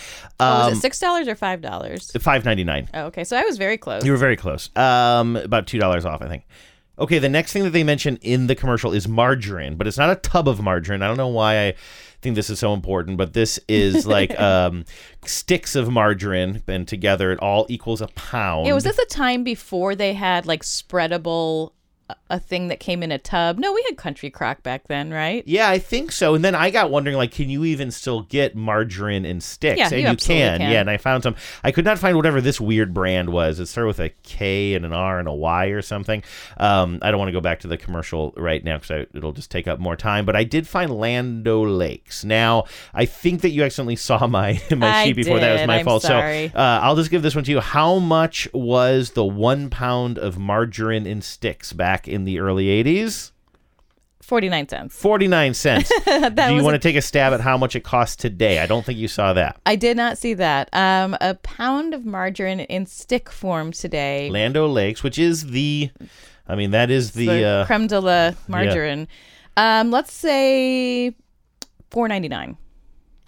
[0.41, 2.11] oh, Um, was it six dollars or five dollars?
[2.21, 2.89] Five ninety nine.
[2.95, 4.05] Oh, okay, so I was very close.
[4.05, 4.75] You were very close.
[4.77, 6.45] Um, about two dollars off, I think.
[7.01, 10.11] Okay, the next thing that they mention in the commercial is margarine, but it's not
[10.11, 11.03] a tub of margarine.
[11.03, 11.75] I don't know why I
[12.21, 14.85] think this is so important, but this is like um,
[15.25, 18.67] sticks of margarine, and together it all equals a pound.
[18.67, 21.73] yeah, was this a time before they had like spreadable
[22.29, 23.59] a- thing that came in a tub?
[23.59, 25.43] No, we had Country Crock back then, right?
[25.47, 26.35] Yeah, I think so.
[26.35, 29.79] And then I got wondering, like, can you even still get margarine in sticks?
[29.79, 30.59] Yeah, and you you can.
[30.59, 30.71] can.
[30.71, 31.37] Yeah, and I found some.
[31.65, 33.61] I could not find whatever this weird brand was.
[33.61, 36.23] It started with a K and an R and a Y or something.
[36.57, 39.51] Um, I don't want to go back to the commercial right now because it'll just
[39.51, 40.25] take up more time.
[40.25, 42.25] But I did find Land O'Lakes.
[42.25, 45.39] Now, I think that you accidentally saw my my I sheet before.
[45.39, 46.03] That was my I'm fault.
[46.03, 46.51] sorry.
[46.53, 47.61] So uh, I'll just give this one to you.
[47.61, 53.33] How much was the one pound of margarine in sticks back in the early '80s?
[54.23, 54.95] Forty nine cents.
[55.01, 55.89] 49 cents.
[56.05, 56.13] Do
[56.55, 58.61] you want a- to take a stab at how much it costs today?
[58.61, 59.61] I don't think you saw that.
[59.67, 60.69] I did not see that.
[60.73, 64.31] Um, a pound of margarine in stick form today.
[64.31, 65.91] Land O'Lakes, which is the,
[66.47, 69.09] I mean, that is the, the uh, creme de la margarine.
[69.57, 71.17] Um, let's say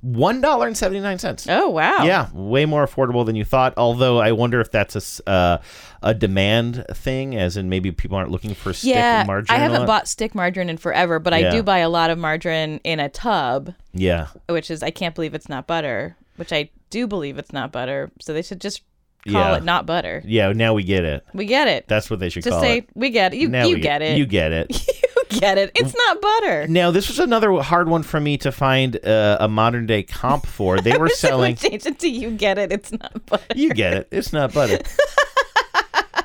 [0.03, 1.17] four ninety nine.
[1.19, 1.47] $1.79.
[1.49, 2.05] Oh wow!
[2.05, 3.75] Yeah, way more affordable than you thought.
[3.77, 5.59] Although I wonder if that's a, uh,
[6.03, 9.25] a demand thing, as in maybe people aren't looking for stick yeah.
[9.27, 9.57] margarine.
[9.57, 12.81] I haven't bought stick margarine in forever, but I do buy a lot of margarine
[12.85, 16.17] in a tub, Yeah, which is I can't believe it's not butter.
[16.37, 18.11] Which I do believe it's not butter.
[18.21, 18.83] So they should just
[19.29, 19.57] call Yeah.
[19.57, 20.23] it not butter.
[20.25, 20.53] yeah.
[20.53, 21.25] Now we get it.
[21.35, 21.87] We get it.
[21.87, 22.89] That's what they should just call say it.
[22.95, 23.39] we get it.
[23.39, 24.19] You Now you we get it.
[24.19, 24.89] You get it.
[25.41, 25.73] get it.
[25.75, 26.67] It's not butter.
[26.69, 30.47] now this was another hard one for me to find uh, a modern day comp
[30.47, 30.81] for.
[30.81, 31.57] They were selling.
[31.57, 32.73] Change it to you get it.
[32.73, 33.45] It's not butter.
[33.55, 34.09] You get it.
[34.11, 34.79] It's not butter.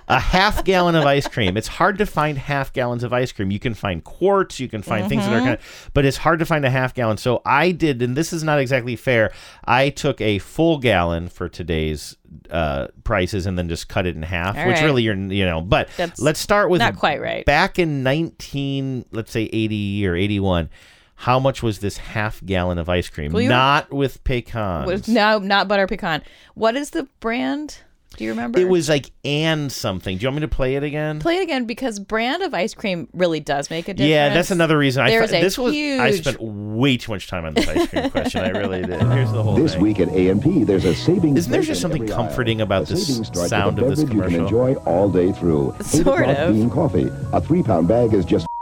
[0.10, 1.58] a half gallon of ice cream.
[1.58, 3.52] It's hard to find half gallons of ice cream.
[3.52, 6.40] You can find quarts, you can find things that are kind of, but it's hard
[6.40, 7.18] to find a half gallon.
[7.18, 9.34] So I did, and this is not exactly fair.
[9.66, 12.16] I took a full gallon for today's
[12.50, 14.86] uh, prices and then just cut it in half, All which right.
[14.86, 17.46] really you're, you know, but That's let's start with not quite right.
[17.46, 20.70] Back in 19, let's say 80 or 81.
[21.16, 23.34] How much was this half gallon of ice cream?
[23.34, 24.86] Well, Not with pecans.
[24.88, 26.22] Was- No, not butter pecan.
[26.54, 27.80] What is the brand?
[28.16, 28.58] Do you remember?
[28.60, 30.18] It was like and something.
[30.18, 31.20] Do you want me to play it again?
[31.20, 34.10] Play it again because brand of ice cream really does make a difference.
[34.10, 35.04] Yeah, that's another reason.
[35.04, 37.88] I There's fi- a this was I spent way too much time on this ice
[37.88, 38.42] cream question.
[38.42, 39.02] I really did.
[39.12, 39.64] Here's the whole thing.
[39.64, 39.82] This thing.
[39.84, 41.38] week at A&P, there's a savings.
[41.38, 42.64] Isn't there just something comforting aisle.
[42.66, 45.32] about A this savings strike with sound of this beverage you can enjoy all day
[45.32, 45.76] through.
[45.82, 46.54] Sort o'clock of.
[46.56, 47.12] bean coffee.
[47.34, 48.48] A three-pound bag is just.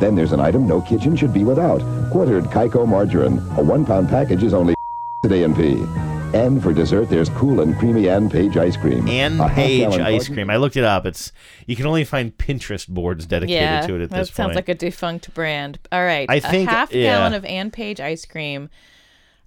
[0.00, 3.38] Then there's an item no kitchen should be without: quartered Kaiko margarine.
[3.56, 4.74] A one-pound package is only
[5.24, 6.13] at A&P.
[6.34, 9.06] And for dessert, there's cool and creamy Ann Page ice cream.
[9.08, 10.50] Ann A Page ice carton- cream.
[10.50, 11.06] I looked it up.
[11.06, 11.30] It's
[11.68, 14.26] you can only find Pinterest boards dedicated yeah, to it at this point.
[14.28, 15.78] that sounds like a defunct brand.
[15.92, 17.18] All right, I think- a half yeah.
[17.18, 18.68] gallon of Ann Page ice cream.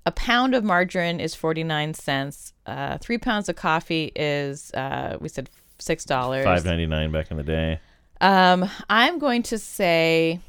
[0.05, 2.53] A pound of margarine is forty nine cents.
[2.65, 6.45] Uh, three pounds of coffee is uh, we said six dollars.
[6.45, 7.81] Five ninety nine back in the day.
[8.21, 10.39] Um, I'm going to say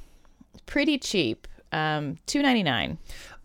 [0.66, 1.48] pretty cheap.
[1.72, 2.98] Um, two ninety nine.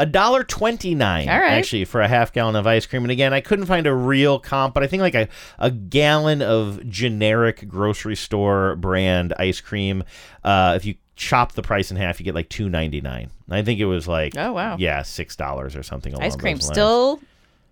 [0.03, 1.51] A dollar twenty nine right.
[1.53, 3.03] actually for a half gallon of ice cream.
[3.03, 6.41] And again, I couldn't find a real comp, but I think like a, a gallon
[6.41, 10.03] of generic grocery store brand ice cream.
[10.43, 13.31] Uh, if you chop the price in half, you get like two ninety nine.
[13.49, 14.75] I think it was like Oh, wow.
[14.77, 16.13] yeah, six dollars or something.
[16.21, 17.21] Ice cream still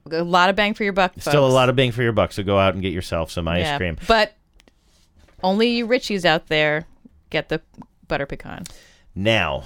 [0.09, 1.11] a lot of bang for your buck.
[1.17, 2.31] still a lot of bang for your buck.
[2.31, 3.97] So go out and get yourself some ice Yeah, cream.
[4.07, 4.35] But
[5.43, 6.85] only you Richies out there
[7.29, 7.61] get the
[8.07, 8.63] butter pecan.
[9.13, 9.65] Now,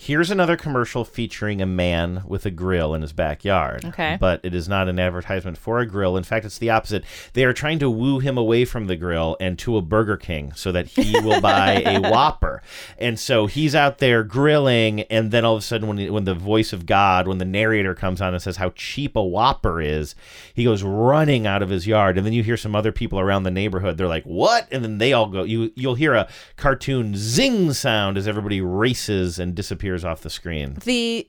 [0.00, 3.84] here's another commercial featuring a man with a grill in his backyard.
[3.84, 4.16] Okay.
[4.20, 6.16] But it is not an advertisement for a grill.
[6.16, 7.02] In fact, it's the opposite.
[7.32, 10.52] They are trying to woo him away from the grill and to a Burger King
[10.54, 12.62] so that he will buy a Whopper.
[12.96, 16.24] And so he's out there grilling, and then all of a sudden, when, he- when
[16.24, 19.80] the voice of God, when the narrator comes on and says how cheap a Whopper
[19.80, 20.14] is,
[20.54, 22.16] he goes running out of his yard.
[22.16, 23.96] And then you hear some other people around the neighborhood.
[23.98, 25.42] They're like, "What?" And then they all go.
[25.42, 29.56] You you'll hear a cartoon zing sound as everybody races and
[29.88, 30.74] disappears off the screen.
[30.84, 31.28] The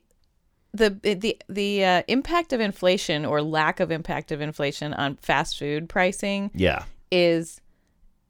[0.72, 5.58] the the the uh, impact of inflation or lack of impact of inflation on fast
[5.58, 6.84] food pricing Yeah.
[7.10, 7.60] is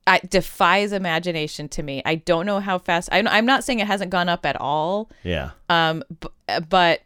[0.07, 2.01] I defies imagination to me.
[2.07, 3.11] I don't know how fast.
[3.13, 5.51] I, I'm not saying it hasn't gone up at all, Yeah.
[5.69, 6.29] um, b-
[6.69, 7.03] but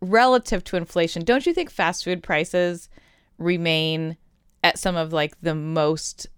[0.00, 2.88] relative to inflation, don't you think fast food prices
[3.38, 4.16] remain
[4.64, 6.28] at some of like the most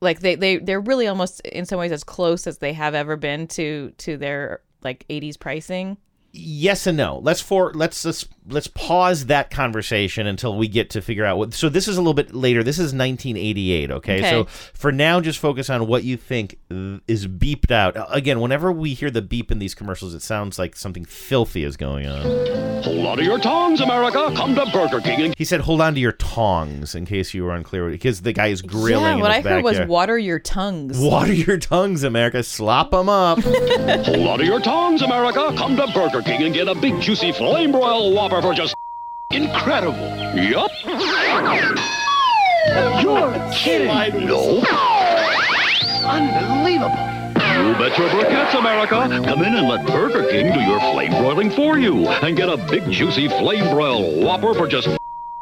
[0.00, 3.16] like they they they're really almost in some ways as close as they have ever
[3.16, 5.96] been to to their like 80s pricing?
[6.32, 7.18] Yes and no.
[7.18, 11.54] Let's for let's let's let's pause that conversation until we get to figure out what.
[11.54, 12.62] So this is a little bit later.
[12.62, 13.90] This is 1988.
[13.90, 14.18] Okay.
[14.18, 14.30] Okay.
[14.30, 16.58] So for now, just focus on what you think
[17.06, 17.96] is beeped out.
[18.10, 21.76] Again, whenever we hear the beep in these commercials, it sounds like something filthy is
[21.76, 22.22] going on.
[22.82, 24.32] Hold on to your tongs, America.
[24.34, 27.44] Come to Burger King and He said, "Hold on to your tongs," in case you
[27.44, 29.04] were unclear, because the guy is grilling.
[29.04, 29.88] yeah, in what his I heard was backyard.
[29.88, 30.98] water your tongues.
[30.98, 32.42] Water your tongues, America.
[32.42, 33.38] Slop them up.
[33.40, 35.52] hold on to your tongs, America.
[35.56, 38.74] Come to Burger King and get a big juicy flame broil whopper for just
[39.30, 39.98] incredible.
[40.34, 40.70] Yup.
[43.02, 44.26] You're kidding.
[44.26, 44.62] No.
[46.04, 46.96] Unbelievable.
[47.52, 49.08] You bet your briquettes, America.
[49.24, 52.56] Come in and let Burger King do your flame broiling for you and get a
[52.56, 54.88] big juicy flame broil whopper for just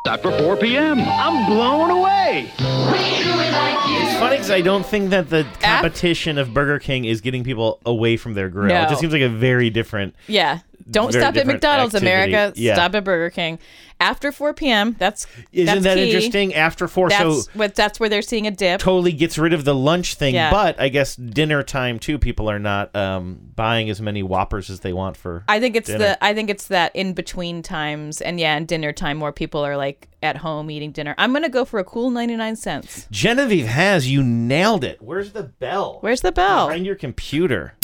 [0.07, 0.99] after 4 p.m.
[1.01, 2.51] I'm blown away.
[2.59, 7.79] It's funny because I don't think that the competition of Burger King is getting people
[7.85, 8.75] away from their grill.
[8.75, 10.15] It just seems like a very different.
[10.27, 10.61] Yeah.
[10.89, 12.33] Don't stop at McDonald's, activity.
[12.33, 12.53] America.
[12.61, 12.75] Yeah.
[12.75, 13.59] Stop at Burger King.
[14.03, 16.07] After 4 p.m., that's Isn't that's that key.
[16.07, 16.55] interesting?
[16.55, 18.81] After four, That's so what that's where they're seeing a dip.
[18.81, 20.35] totally gets rid of the lunch thing.
[20.35, 20.51] Yeah.
[20.51, 22.19] But I guess dinner time too.
[22.19, 25.45] People are not um, buying as many Whoppers as they want for.
[25.49, 25.99] I think it's dinner.
[25.99, 29.61] the I think it's that in between times and yeah, and dinner time more people
[29.67, 31.15] are like at home eating dinner.
[31.19, 33.07] I'm gonna go for a cool 99 cents.
[33.11, 35.03] Genevieve has you nailed it.
[35.03, 35.99] Where's the bell?
[36.01, 36.69] Where's the bell?
[36.69, 37.75] Behind your computer.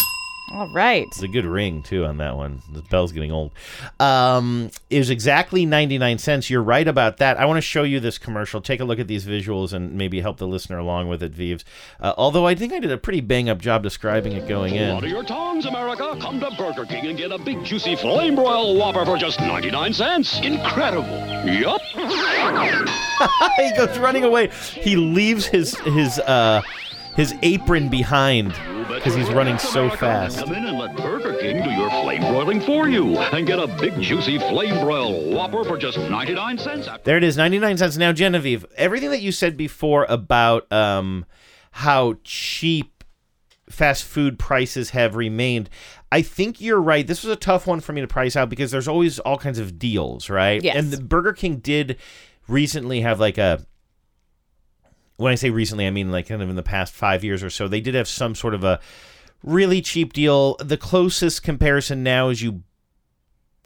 [0.52, 1.06] All right.
[1.08, 2.62] It's a good ring too on that one.
[2.72, 3.50] The bell's getting old.
[3.98, 6.48] Um, it was exactly ninety nine cents.
[6.48, 7.36] You're right about that.
[7.38, 8.60] I want to show you this commercial.
[8.60, 11.64] Take a look at these visuals and maybe help the listener along with it, Vives.
[11.98, 14.90] Uh, although I think I did a pretty bang up job describing it going Hold
[14.90, 15.12] on to in.
[15.12, 16.16] your tongs, America.
[16.20, 19.92] Come to Burger King and get a big juicy flame broil whopper for just 99
[19.92, 20.40] cents.
[20.40, 21.08] Incredible.
[21.44, 21.80] Yup.
[23.56, 24.48] he goes running away.
[24.74, 26.62] He leaves his his uh
[27.16, 28.54] his apron behind
[28.88, 30.38] because he's running so fast.
[30.38, 33.66] Come in and let Burger King do your flame broiling for you and get a
[33.66, 36.88] big juicy flame broil whopper for just 99 cents.
[37.04, 37.96] There it is, 99 cents.
[37.96, 41.24] Now, Genevieve, everything that you said before about um,
[41.72, 43.04] how cheap
[43.68, 45.68] fast food prices have remained,
[46.12, 47.06] I think you're right.
[47.06, 49.58] This was a tough one for me to price out because there's always all kinds
[49.58, 50.62] of deals, right?
[50.62, 50.76] Yes.
[50.76, 51.96] And the Burger King did
[52.48, 53.64] recently have like a.
[55.16, 57.50] When I say recently, I mean like kind of in the past five years or
[57.50, 58.80] so, they did have some sort of a
[59.42, 60.56] really cheap deal.
[60.56, 62.62] The closest comparison now is you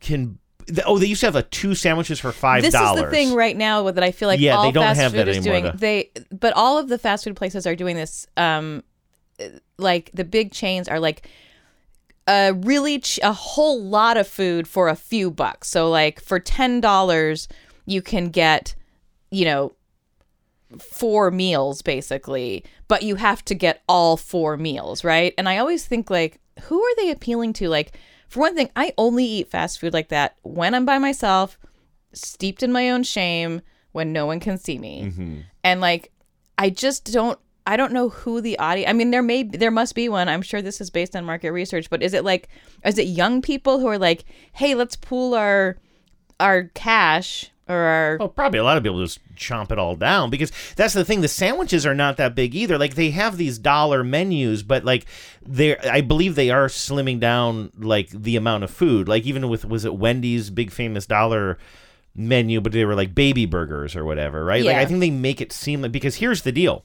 [0.01, 0.39] can.
[0.87, 3.01] Oh, they used to have a two sandwiches for five This dollars.
[3.01, 5.11] is the thing right now that I feel like Yeah, all they don't fast have
[5.13, 5.65] food that is anymore, doing.
[5.73, 5.79] though.
[5.79, 8.27] They but all of the fast food places are doing this.
[8.37, 8.85] Um,
[9.79, 11.29] like the big chains are like
[12.29, 15.67] a really ch- a whole lot of food for a few bucks.
[15.69, 17.49] So like for ten dollars,
[17.87, 18.77] you can get,
[19.33, 19.73] you know,
[20.79, 25.35] four meals basically, but you have to get all four meals, right?
[25.37, 27.69] And I always think like, who are they appealing to?
[27.69, 27.97] Like,
[28.29, 31.59] for one thing, I only eat fast food like that when I'm by myself
[32.13, 33.61] steeped in my own shame
[33.93, 35.05] when no one can see me.
[35.07, 35.41] Mm-hmm.
[35.65, 36.13] And like
[36.59, 39.95] I just don't I don't know who the audience I mean there may there must
[39.95, 40.29] be one.
[40.29, 42.49] I'm sure this is based on market research, but is it like
[42.85, 45.77] is it young people who are like, "Hey, let's pool our
[46.39, 50.31] our cash or our Well, probably a lot of people just chomp it all down
[50.31, 51.21] because that's the thing.
[51.21, 52.79] The sandwiches are not that big either.
[52.79, 55.07] Like they have these dollar menus, but like
[55.47, 59.09] they, I believe they are slimming down like the amount of food.
[59.09, 61.59] Like even with was it Wendy's big famous dollar
[62.15, 64.65] menu, but they were like baby burgers or whatever, right?
[64.65, 66.85] Like I think they make it seem like because here's the deal.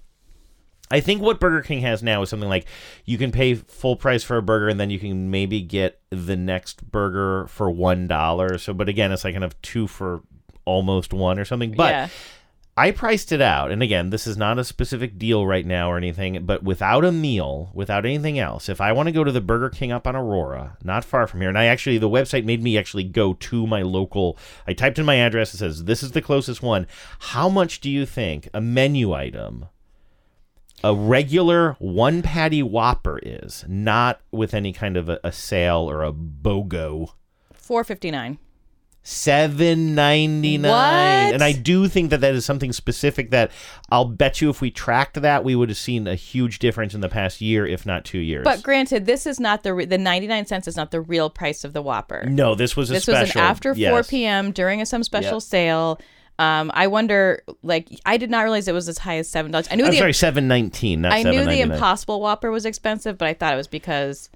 [0.92, 2.68] I think what Burger King has now is something like
[3.06, 6.36] you can pay full price for a burger and then you can maybe get the
[6.36, 8.60] next burger for one dollar.
[8.60, 10.22] So, but again, it's like kind of two for
[10.66, 11.72] almost one or something.
[11.72, 12.08] But Yeah.
[12.78, 15.96] I priced it out, and again, this is not a specific deal right now or
[15.96, 16.46] anything.
[16.46, 19.70] But without a meal, without anything else, if I want to go to the Burger
[19.70, 22.78] King up on Aurora, not far from here, and I actually the website made me
[22.78, 24.38] actually go to my local.
[24.68, 25.54] I typed in my address.
[25.54, 26.86] It says this is the closest one.
[27.20, 29.68] How much do you think a menu item?
[30.84, 36.04] a regular one patty Whopper is, not with any kind of a, a sale or
[36.04, 37.14] a BOGO.
[37.54, 38.38] 459.
[39.08, 43.52] Seven ninety nine, and I do think that that is something specific that
[43.92, 47.02] I'll bet you if we tracked that, we would have seen a huge difference in
[47.02, 48.44] the past year, if not two years.
[48.44, 51.64] But granted, this is not the re- the 99 cents is not the real price
[51.64, 52.26] of the Whopper.
[52.28, 53.22] no, this was a this special.
[53.22, 54.52] was an after 4 p.m.
[54.52, 55.42] during a some special Yep.
[55.44, 56.00] sale.
[56.40, 59.68] Um, I wonder, like, I did not realize it was as high as seven dollars.
[59.72, 63.28] I knew I'm the sorry, seven nineteen, I knew the Impossible Whopper was expensive, but
[63.28, 64.32] I thought it was because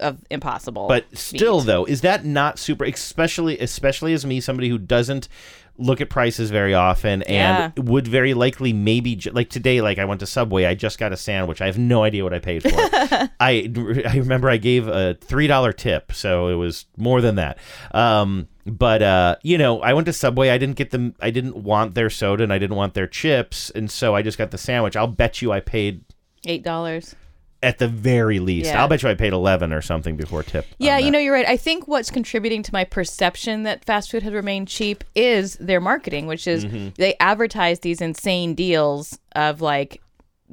[0.00, 0.88] of Impossible.
[0.88, 2.84] But still, though, is that not super?
[2.84, 5.28] Especially, especially as me, somebody who doesn't
[5.78, 7.82] look at prices very often, and Yeah.
[7.82, 9.82] would very likely maybe like today.
[9.82, 11.60] Like I went to Subway, I just got a sandwich.
[11.60, 12.70] I have no idea what I paid for.
[12.74, 13.30] I
[14.08, 17.58] I remember I gave a three dollar tip, so it was more than that.
[17.92, 20.48] Um, but uh, you know, I went to Subway.
[20.48, 21.14] I didn't get them.
[21.20, 24.38] I didn't want their soda, and I didn't want their chips, and so I just
[24.38, 24.96] got the sandwich.
[24.96, 26.04] I'll bet you I paid
[26.46, 27.14] eight dollars.
[27.66, 28.66] At the very least.
[28.70, 28.80] Yeah.
[28.80, 30.64] I'll bet you I paid eleven or something before tip.
[30.78, 31.46] Yeah, you know, you're right.
[31.48, 35.80] I think what's contributing to my perception that fast food has remained cheap is their
[35.80, 36.88] marketing, which is Mm-hmm.
[36.96, 40.00] they advertise these insane deals of like,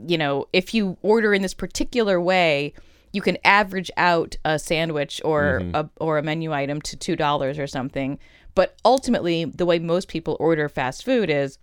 [0.08, 2.74] you know, if you order in this particular way,
[3.12, 5.76] you can average out a sandwich or Mm-hmm.
[5.76, 8.18] a or a menu item to two dollars or something.
[8.56, 11.58] But ultimately, the way most people order fast food is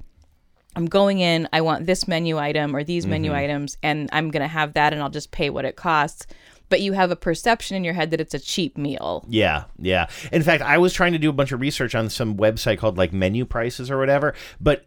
[0.77, 3.39] I'm going in, I want this menu item or these menu Mm-hmm.
[3.39, 6.27] items, and I'm going to have that and I'll just pay what it costs.
[6.69, 9.25] But you have a perception in your head that it's a cheap meal.
[9.29, 10.07] Yeah, yeah.
[10.31, 12.97] In fact, I was trying to do a bunch of research on some website called
[12.97, 14.87] like menu prices or whatever, but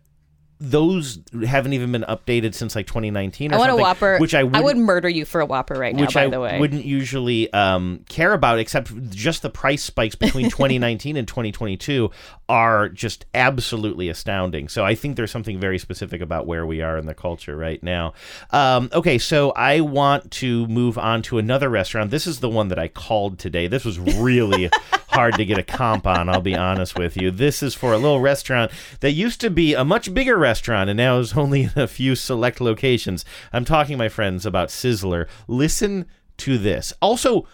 [0.64, 4.18] those haven't even been updated since like 2019 or I want a Whopper.
[4.18, 6.30] which I I wouldn't, would murder you for a Whopper right now, which by I
[6.30, 6.58] the way.
[6.58, 12.10] wouldn't usually um, care about, except just the price spikes between 2019 and 2022
[12.48, 14.70] are just absolutely astounding.
[14.70, 17.84] So I think there's something very specific about where we are in the culture right
[17.84, 18.14] now.
[18.52, 22.10] Um, okay, so I want to move on to another restaurant.
[22.10, 23.68] This is the one that I called today.
[23.68, 24.70] This was really
[25.10, 27.32] hard to get a comp on, I'll be honest with you.
[27.32, 28.72] This is for a little restaurant
[29.02, 30.53] that used to be a much bigger restaurant
[30.90, 33.26] and now is only in a few select locations.
[33.52, 35.28] I'm talking, my friends, about Sizzler.
[35.48, 36.06] Listen
[36.38, 36.94] to this.
[37.02, 37.48] Also,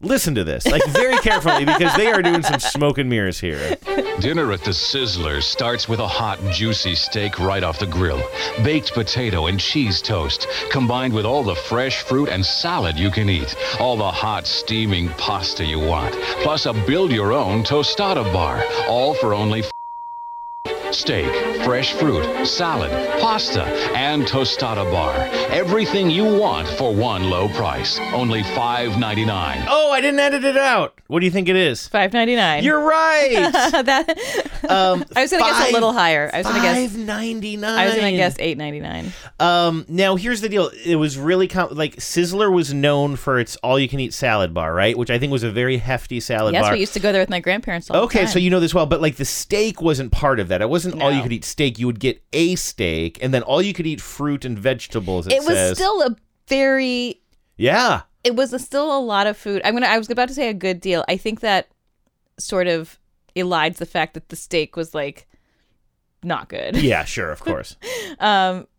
[0.00, 3.76] listen to this, like very carefully, because they are doing some smoke and mirrors here.
[4.20, 8.22] Dinner at the Sizzler starts with a hot, juicy steak right off the grill,
[8.64, 13.28] baked potato and cheese toast, combined with all the fresh fruit and salad you can
[13.28, 18.62] eat, all the hot, steaming pasta you want, plus a build your own tostada bar,
[18.88, 19.70] all for only f-
[20.92, 21.26] steak,
[21.64, 23.62] fresh fruit, salad, pasta,
[23.96, 25.14] and tostada bar.
[25.50, 29.66] Everything you want for one low price, only $5.99.
[29.68, 30.98] Oh, I didn't edit it out.
[31.08, 31.88] What do you think it is?
[31.88, 32.62] Five ninety nine.
[32.62, 33.30] You're right.
[33.86, 34.10] that.
[34.68, 36.30] Um, I was gonna guess a little higher.
[36.30, 36.90] I was gonna guess.
[36.92, 37.78] Five ninety nine.
[37.78, 39.10] I was gonna guess eight ninety nine.
[39.40, 40.70] Um, now here's the deal.
[40.84, 44.98] It was really com- like Sizzler was known for its all-you-can-eat salad bar, right?
[44.98, 46.60] Which I think was a very hefty salad bar.
[46.60, 46.72] Yes, bar.
[46.74, 47.90] we used to go there with my grandparents.
[47.90, 48.28] All the Okay, time.
[48.28, 50.60] so you know this well, but like the steak wasn't part of that.
[50.60, 51.78] It wasn't all you could eat steak.
[51.78, 55.26] You would get a steak, and then all you could eat fruit and vegetables.
[55.26, 55.76] It, it was says.
[55.76, 56.16] still a
[56.48, 57.20] very
[57.56, 58.02] yeah.
[58.24, 59.62] it was a, still a lot of food.
[59.64, 59.86] I'm gonna.
[59.86, 61.04] I was about to say a good deal.
[61.08, 61.68] I think that
[62.38, 62.98] sort of
[63.36, 65.27] elides the fact that the steak was like
[66.22, 66.76] not good.
[66.76, 67.76] Yeah, sure, of course.
[68.18, 68.66] Um,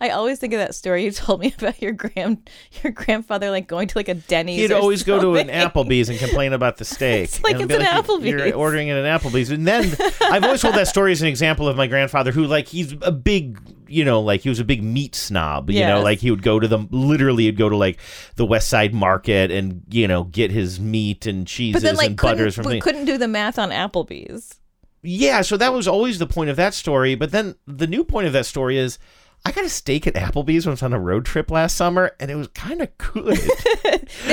[0.00, 2.48] I always think of that story you told me about your grand
[2.82, 4.60] your grandfather like going to like a Denny's.
[4.60, 5.48] He'd always go to an.
[5.48, 7.24] Applebee's and complain about the steak.
[7.24, 10.44] It's like And it's an "You- Applebee's." You're ordering at an Applebee's, and then I've
[10.44, 13.58] always told that story as an example of my grandfather, who like he's a big,
[13.86, 15.70] you know, like he was a big meat snob.
[15.70, 17.98] You know, like he would go to the literally, he'd go to like
[18.36, 22.16] the West Side Market and you know get his meat and cheeses then like and
[22.16, 22.64] butters from.
[22.64, 24.60] but couldn't do the math on Applebee's.
[25.08, 27.14] Yeah, so that was always the point of that story.
[27.14, 28.98] But then the new point of that story is
[29.44, 32.14] I got a steak at Applebee's when I was on a road trip last summer,
[32.20, 33.38] and it was kind of good.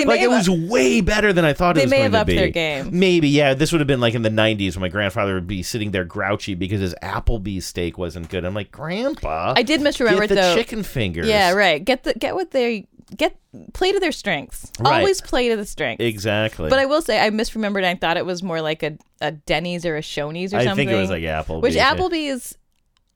[0.06, 2.30] Like it have was way better than I thought it was may going have upped
[2.30, 2.38] to be.
[2.38, 2.90] their game.
[2.98, 3.54] Maybe, yeah.
[3.54, 6.06] This would have been like in the '90s when my grandfather would be sitting there
[6.06, 8.46] grouchy because his Applebee's steak wasn't good.
[8.46, 10.56] I'm like, Grandpa, I did misremember get the though.
[10.56, 11.28] chicken fingers.
[11.28, 11.84] Yeah, right.
[11.84, 12.88] Get the get what they
[13.18, 13.36] get.
[13.74, 14.72] Play to their strengths.
[14.80, 15.00] Right.
[15.00, 16.04] Always play to the strengths.
[16.04, 16.70] exactly.
[16.70, 17.78] But I will say I misremembered.
[17.78, 20.66] And I thought it was more like a, a Denny's or a Shoney's or I
[20.66, 20.88] something.
[20.88, 21.62] think it was like Applebee's.
[21.62, 21.76] Which.
[21.76, 22.58] Applebee's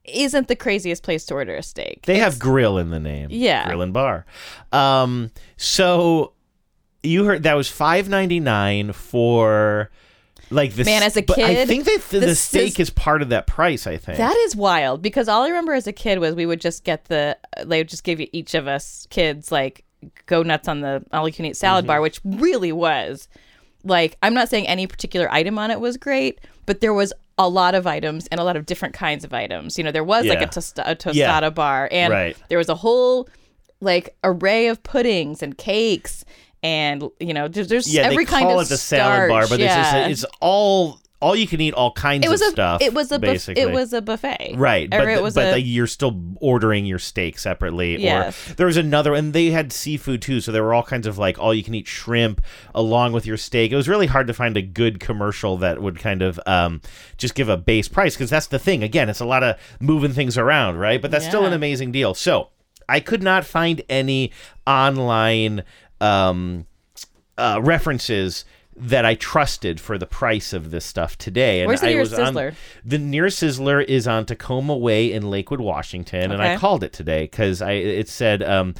[0.05, 2.05] isn't the craziest place to order a steak.
[2.05, 3.27] They have grill in the name.
[3.31, 3.67] Yeah.
[3.67, 4.25] Grill and bar.
[4.71, 6.33] Um, so
[7.03, 9.91] you heard that was five ninety nine for
[10.49, 10.85] like this.
[10.85, 13.29] Man, as a but I kid, think they, the, this steak is- is part of
[13.29, 13.85] that price.
[13.85, 16.59] I think That is wild because all I remember as a kid was we would
[16.61, 19.83] just get the they would just give you each of us kids like
[20.25, 21.87] go nuts on the all you can eat salad Mm-hmm.
[21.87, 23.27] bar, which really was
[23.83, 27.47] like I'm not saying any particular item on it was great, but there was a
[27.47, 29.77] lot of items and a lot of different kinds of items.
[29.77, 31.49] You know, there was like a, tosta- a tostada Yeah.
[31.49, 32.37] bar and Right.
[32.49, 33.29] there was a whole
[33.81, 36.25] like array of puddings and cakes
[36.61, 39.47] and you know there's, there's yeah, every they kind call of it the salad bar,
[39.47, 40.07] but yeah.
[40.07, 42.81] it's just it's all all you can eat all kinds it was of a stuff.
[42.81, 43.61] it was a basically.
[43.61, 46.85] it was a buffet Right, or but, it was but a like, you're still ordering
[46.85, 48.01] your steak separately.
[48.01, 48.51] Yes.
[48.51, 51.17] Or there was another, and they had seafood too, so there were all kinds of
[51.17, 52.41] like all you can eat shrimp
[52.73, 53.71] along with your steak.
[53.71, 56.81] It was really hard to find a good commercial that would kind of um,
[57.17, 58.83] just give a base price because that's the thing.
[58.83, 61.01] Again, it's a lot of moving things around, right?
[61.01, 62.13] But that's still an amazing deal.
[62.13, 62.49] So
[62.87, 64.31] I could not find any
[64.65, 65.63] online
[65.99, 66.65] um,
[67.37, 68.45] uh, references
[68.79, 71.59] that I trusted for the price of this stuff today.
[71.61, 72.55] And Where's the I nearest was on- Sizzler?
[72.85, 77.23] the nearest Sizzler is on Tacoma Way in Lakewood, Washington, and I called it today
[77.23, 78.41] because I it said.
[78.43, 78.75] Um,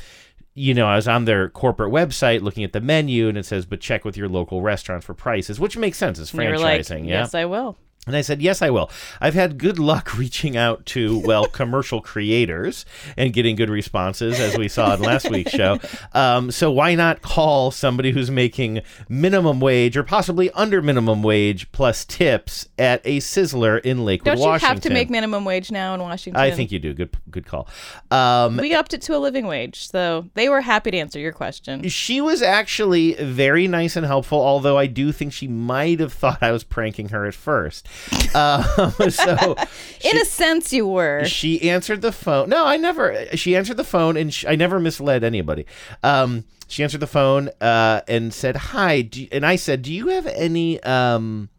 [0.56, 3.66] you know, I was on their corporate website looking at the menu, and it says,
[3.66, 6.20] "But check with your local restaurants for prices," which makes sense.
[6.20, 7.20] It's were like, franchising, yeah.
[7.20, 7.78] yes, I will.
[8.08, 8.90] And I said, yes, I will.
[9.22, 12.84] I've had good luck reaching out to, well, commercial creators
[13.18, 15.78] and getting good responses, as we saw in last week's show.
[16.14, 21.72] Um, so why not call somebody who's making minimum wage or possibly under minimum wage
[21.72, 24.76] plus tips at a Sizzler in Lakewood, Don't you Washington?
[24.76, 26.42] have to make minimum wage now in Washington?
[26.42, 26.94] I think you do.
[26.96, 27.68] Good, good call.
[28.10, 31.34] Um, we upped it to a living wage, so they were happy to answer your
[31.34, 31.88] question.
[31.90, 36.42] she was actually very nice and helpful, although I do think she might have thought
[36.42, 37.88] I was pranking her at first.
[38.36, 38.64] Um,
[39.10, 39.56] so
[40.04, 41.26] in a sense, you were.
[41.26, 42.50] she answered the phone.
[42.50, 43.26] No, I never.
[43.36, 45.66] She answered the phone, and sh I never misled anybody.
[46.04, 50.08] Um, she answered the phone uh, and said, "Hi," do, and I said, "Do you
[50.10, 51.50] have any um,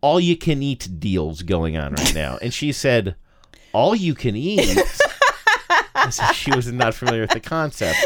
[0.00, 3.14] all you can eat deals going on right now?" And she said,
[3.72, 4.78] "All you can eat."
[6.32, 7.98] She was not familiar with the concept,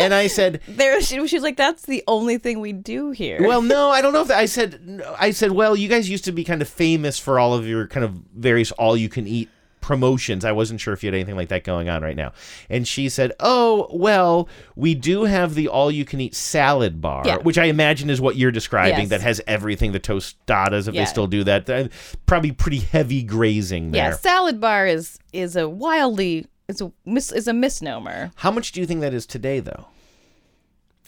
[0.00, 3.38] and I said, There, she, she was like, "That's the only thing we do here."
[3.46, 5.02] well, no, I don't know if that, I said.
[5.18, 7.86] I said, well, you guys used to be kind of famous for all of your
[7.86, 9.48] kind of various all-you-can-eat
[9.80, 10.44] promotions.
[10.44, 12.32] I wasn't sure if you had anything like that going on right now.
[12.68, 17.38] And she said, "Oh, well, we do have the all-you-can-eat salad bar, Yeah.
[17.38, 19.00] which I imagine is what you're describing.
[19.00, 19.08] Yes.
[19.08, 19.92] That has everything.
[19.92, 21.02] The tostadas, if Yeah.
[21.02, 21.88] they still do that, Uh,
[22.26, 24.10] probably pretty heavy grazing there.
[24.10, 28.32] yeah, salad bar is is a wildly is a mis, is a misnomer.
[28.36, 29.86] How much do you think that is today, though?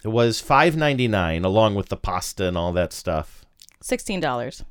[0.04, 3.44] It was five ninety nine, along with the pasta and all that stuff.
[3.80, 4.64] Sixteen dollars.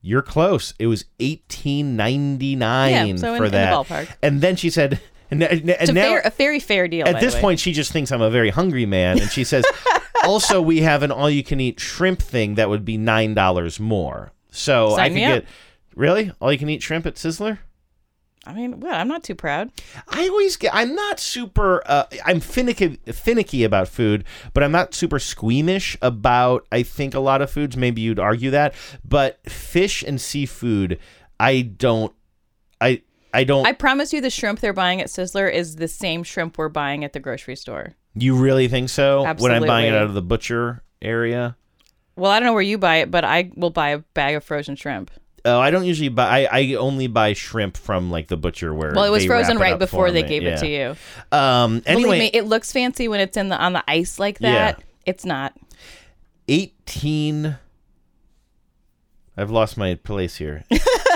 [0.00, 0.72] You're close.
[0.78, 4.08] It was eighteen ninety nine Yeah, so in- for in the ballpark.
[4.22, 5.00] And then she said,
[5.30, 7.06] and, and It's a, now fair, a very fair deal.
[7.06, 9.64] at this point, she just thinks I'm a very hungry man, and she says,
[10.24, 13.78] also we have an all you can eat shrimp thing that would be nine dollars
[13.80, 14.32] more.
[14.50, 15.44] So I Sign could get
[15.94, 17.58] really all you can eat shrimp at Sizzler.
[18.46, 18.94] I mean, what?
[18.94, 19.70] I'm not too proud.
[20.08, 20.74] I always get.
[20.74, 21.82] I'm not super.
[21.84, 24.24] Uh, I'm finicky, finicky about food,
[24.54, 26.66] but I'm not super squeamish about.
[26.72, 27.76] I think a lot of foods.
[27.76, 28.74] Maybe you'd argue that,
[29.06, 30.98] but fish and seafood,
[31.38, 32.14] I don't.
[32.80, 33.02] I
[33.34, 33.66] I don't.
[33.66, 37.04] I promise you, the shrimp they're buying at Sizzler is the same shrimp we're buying
[37.04, 37.94] at the grocery store.
[38.14, 39.22] you really think so?
[39.38, 41.56] When I'm buying it out of the butcher area.
[42.16, 44.44] Well, I don't know where you buy it, but I will buy a bag of
[44.44, 45.10] frozen shrimp.
[45.44, 46.46] Oh, I don't usually buy.
[46.46, 48.92] I, I only buy shrimp from like the butcher where.
[48.94, 50.28] Well, it was frozen it right before they me.
[50.28, 50.96] gave it to you.
[51.36, 51.82] Um.
[51.86, 54.78] Anyway, me, it looks fancy when it's in the on the ice like that.
[54.78, 54.84] Yeah.
[55.06, 55.54] It's not.
[56.48, 57.56] 18
[59.36, 60.64] I've lost my place here.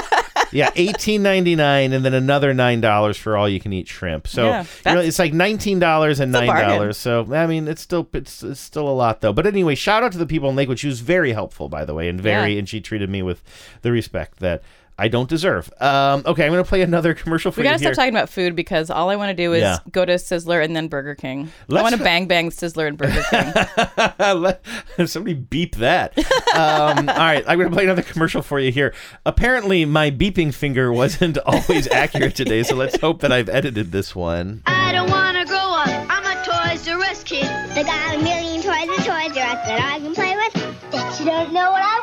[0.54, 4.26] yeah, eighteen ninety nine, and then another nine dollars for all you can eat shrimp.
[4.26, 6.96] So Yeah, you know, it's like nineteen dollars and nine dollars.
[6.96, 9.32] So I mean, it's still it's, it's still a lot though.
[9.32, 10.78] But anyway, shout out to the people in Lakewood.
[10.78, 12.58] She was very helpful, by the way, and very Yeah.
[12.60, 13.42] and she treated me with
[13.82, 14.62] the respect that
[14.96, 15.68] I don't deserve.
[15.80, 17.64] Um, okay, I'm going to play another commercial for you.
[17.64, 17.94] We you gotta here.
[17.94, 19.78] stop talking about food because all I want to do is Yeah.
[19.90, 21.50] go to Sizzler and then Burger King.
[21.68, 23.52] Let's- I want to bang bang Sizzler and Burger King.
[24.40, 24.64] Let-
[25.06, 26.16] Somebody beep that.
[26.54, 28.94] Um, all right, I'm going to play another commercial for you here.
[29.26, 34.14] Apparently, my beeping finger wasn't always accurate today, so let's hope that I've edited this
[34.14, 34.62] one.
[34.66, 35.88] I don't want to grow up.
[35.88, 37.42] I'm a Toys R Us kid.
[37.74, 40.54] They got a million toys at Toys R Us that I can play with.
[40.92, 41.93] Bet you don't know what I want, Jeffrey.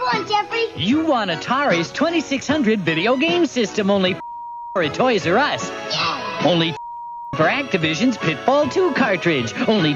[0.82, 4.16] You want Atari's 2600 video game system only
[4.74, 5.70] for a Toys R Us.
[6.44, 6.76] Only
[7.36, 9.54] for Activision's Pitfall 2 cartridge.
[9.68, 9.96] Only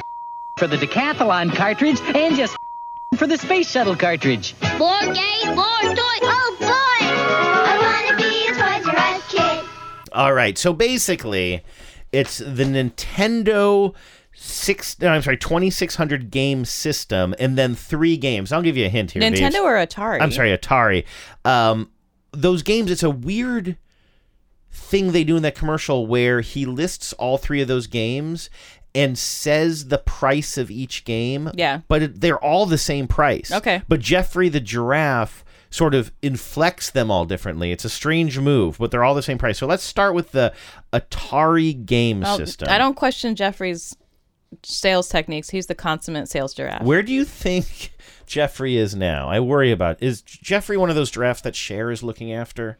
[0.58, 2.56] for the Decathlon cartridge and just
[3.18, 4.54] for the Space Shuttle cartridge.
[4.78, 6.22] More games, more toys.
[6.22, 6.68] Oh boy!
[6.70, 9.70] I want to be a Toys R Us kid.
[10.14, 11.64] All right, so basically,
[12.12, 13.96] it's the Nintendo
[14.36, 15.00] six.
[15.00, 18.52] No, I'm sorry, 2600 game system, and then three games.
[18.52, 19.22] I'll give you a hint here.
[19.22, 19.34] Dave.
[19.34, 20.22] Nintendo or Atari?
[20.22, 21.06] I'm sorry, Atari.
[21.44, 21.90] Um,
[22.32, 22.92] those games.
[22.92, 23.78] It's a weird
[24.72, 28.50] thing they do in that commercial where he lists all three of those games
[28.94, 31.52] and says the price of each game.
[31.54, 31.82] Yeah.
[31.88, 33.52] But it, they're all the same price.
[33.52, 33.82] Okay.
[33.88, 37.72] But Jeffrey the giraffe sort of inflects them all differently.
[37.72, 39.58] It's a strange move, but they're all the same price.
[39.58, 40.54] So let's start with the
[40.94, 42.70] Atari game Well, system.
[42.70, 43.96] I don't question Jeffrey's
[44.64, 45.50] sales techniques.
[45.50, 46.84] He's the consummate sales giraffe.
[46.84, 47.94] Where do you think
[48.26, 49.30] Jeffrey is now?
[49.30, 50.02] I worry about.
[50.02, 52.78] Is Jeffrey one of those giraffes that Cher is looking after?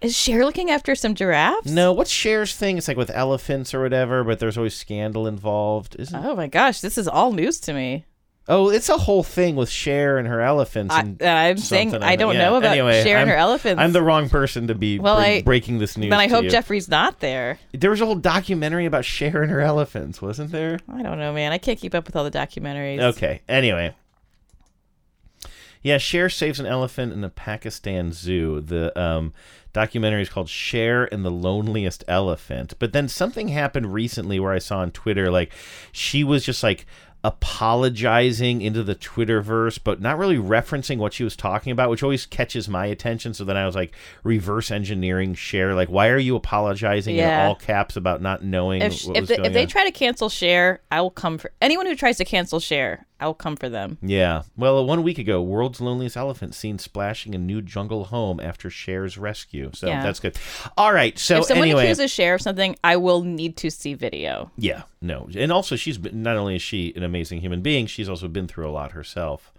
[0.00, 1.70] Is Cher looking after some giraffes?
[1.70, 2.76] No, what's Cher's thing?
[2.76, 6.24] It's like with elephants or whatever, but there's always scandal involved, isn't?
[6.24, 8.04] Oh my gosh, this is all news to me.
[8.46, 10.94] Oh, it's a whole thing with Cher and her elephants.
[10.94, 12.06] I- And I'm saying something.
[12.06, 13.80] I don't Yeah, know about anyway, Cher and I'm- her elephants.
[13.80, 16.10] I'm the wrong person to be Well, bre- I- breaking this news.
[16.10, 16.50] Then I hope you.
[16.50, 17.58] Jeffrey's not there.
[17.72, 20.78] There was a whole documentary about Cher and her elephants, wasn't there?
[20.92, 21.52] I don't know, man.
[21.52, 23.00] I can't keep up with all the documentaries.
[23.00, 23.40] Okay.
[23.48, 23.94] Anyway.
[25.82, 28.60] Yeah, Cher saves an elephant in a Pakistan zoo.
[28.60, 29.34] The um,
[29.74, 32.74] documentary is called Cher and the Loneliest Elephant.
[32.78, 35.52] But then something happened recently where I saw on Twitter, like,
[35.92, 36.86] she was just like
[37.24, 42.26] apologizing into the Twitterverse, but not really referencing what she was talking about, which always
[42.26, 43.32] catches my attention.
[43.34, 47.42] So then I was like reverse engineering Cher, like, why are you apologizing Yeah.
[47.42, 50.28] in all caps about not knowing If, what if, going if they try to cancel
[50.28, 53.06] Cher, I will come for anyone who tries to cancel Cher.
[53.20, 53.96] I will come for them.
[54.02, 54.42] Yeah.
[54.56, 59.16] Well, one week ago, world's loneliest elephant seen splashing a new jungle home after Cher's
[59.16, 59.70] rescue.
[59.72, 60.02] So Yeah.
[60.02, 60.36] that's good.
[60.76, 61.18] All right.
[61.18, 64.50] So if someone anyway, accuses Cher of something, I will need to see video.
[64.58, 68.08] yeah, no, and also she's been not only is she an amazing human being, she's
[68.08, 69.52] also been through a lot herself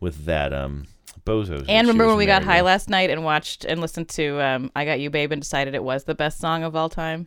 [0.00, 0.86] with that um
[1.26, 1.64] bozos.
[1.68, 2.66] And remember when we got high with.
[2.66, 5.82] last night and watched and listened to um, "I Got You, Babe" and decided it
[5.84, 7.26] was the best song of all time?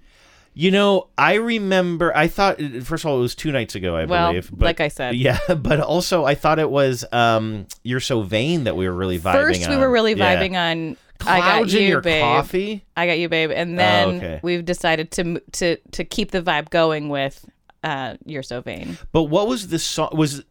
[0.54, 2.16] You know, I remember.
[2.18, 4.50] I thought first of all it was two nights ago, I Well, believe.
[4.52, 5.16] But, like I said.
[5.16, 5.38] yeah.
[5.56, 9.34] But also, I thought it was um "You're So Vain" that we were really vibing.
[9.34, 10.36] First, we were really Yeah.
[10.36, 10.98] vibing on
[11.28, 12.86] "I Got You, Your Babe." Coffee?
[12.96, 14.40] I got you, babe, and Oh, then okay.
[14.42, 17.46] we've decided to to to keep the vibe going with
[17.88, 20.10] uh, "You're So Vain." But what was the song?
[20.14, 20.44] Was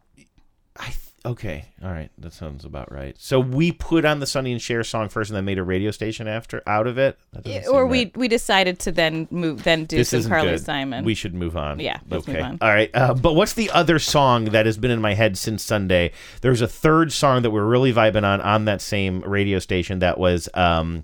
[0.75, 1.65] I th- okay?
[1.83, 3.15] All right, that sounds about right.
[3.19, 5.91] So we put on the Sonny and Cher song first, and then made a radio
[5.91, 7.17] station after out of it.
[7.71, 10.61] Or we that- we decided to then move then do This some Carly good.
[10.61, 11.03] Simon.
[11.05, 11.79] We should move on.
[11.79, 12.37] Yeah, let's okay.
[12.37, 12.57] move on.
[12.61, 12.89] All right.
[12.93, 16.11] Uh, but what's the other song that has been in my head since Sunday?
[16.41, 19.99] There's a third song that we're really vibing on on that same radio station.
[19.99, 21.03] That was um,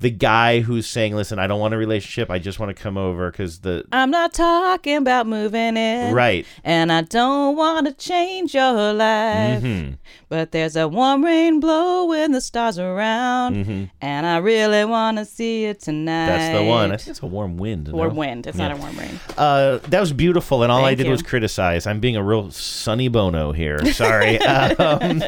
[0.00, 2.30] the guy who's saying, "Listen, I don't want a relationship.
[2.30, 6.14] I just want to come over because the I'm not talking about moving in.
[6.14, 6.46] Right.
[6.64, 9.62] And I don't want to change your life.
[9.62, 9.98] Mhm.
[10.28, 13.56] But there's a warm rain blowing the stars around.
[13.66, 13.90] Mhm.
[14.00, 16.26] And I really want to see you tonight.
[16.26, 16.92] that's the one.
[16.92, 17.88] I think it's a warm wind.
[17.88, 18.14] Warm no?
[18.20, 18.46] wind.
[18.46, 18.68] It's Yeah.
[18.68, 19.20] not a warm rain.
[19.36, 21.12] Uh, that was beautiful, and all I did you.
[21.12, 21.86] was criticize.
[21.86, 23.84] I'm being a real Sonny Bono here.
[23.92, 24.38] Sorry.
[24.40, 25.22] um,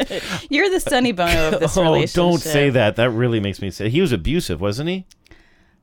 [0.49, 2.15] You're the Sonny Bono of this oh, relationship.
[2.15, 2.97] don't say that.
[2.97, 3.89] That really makes me sad.
[3.89, 5.05] he was abusive, wasn't he?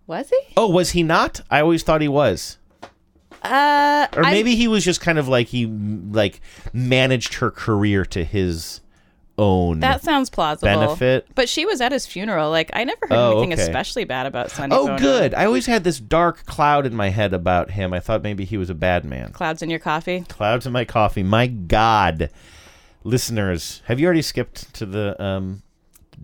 [0.08, 0.40] Was he?
[0.58, 1.42] Oh, was he not?
[1.52, 2.58] I always thought he was.
[3.44, 6.42] Uh, Or I- maybe he was just kind of like he like
[6.74, 8.82] managed her career to his
[9.38, 9.80] own.
[9.80, 10.68] that sounds plausible.
[10.68, 11.26] benefit.
[11.36, 12.50] But she was at his funeral.
[12.50, 13.62] Like I never heard Oh, anything okay.
[13.62, 14.98] especially bad about Sonny Oh, Bono.
[15.00, 15.34] good.
[15.34, 17.94] I always had this dark cloud in my head about him.
[17.94, 19.32] I thought maybe he was a bad man.
[19.32, 20.26] Clouds in your coffee.
[20.28, 21.24] Clouds in my coffee.
[21.24, 22.30] My God,
[23.06, 25.62] listeners, have you already skipped to the um,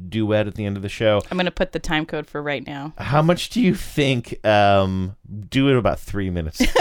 [0.10, 1.22] duet at the end of the show?
[1.32, 2.93] I'm gonna put the time code for right now.
[2.98, 4.46] How much do you think?
[4.46, 5.16] Um,
[5.50, 6.62] do it about three minutes.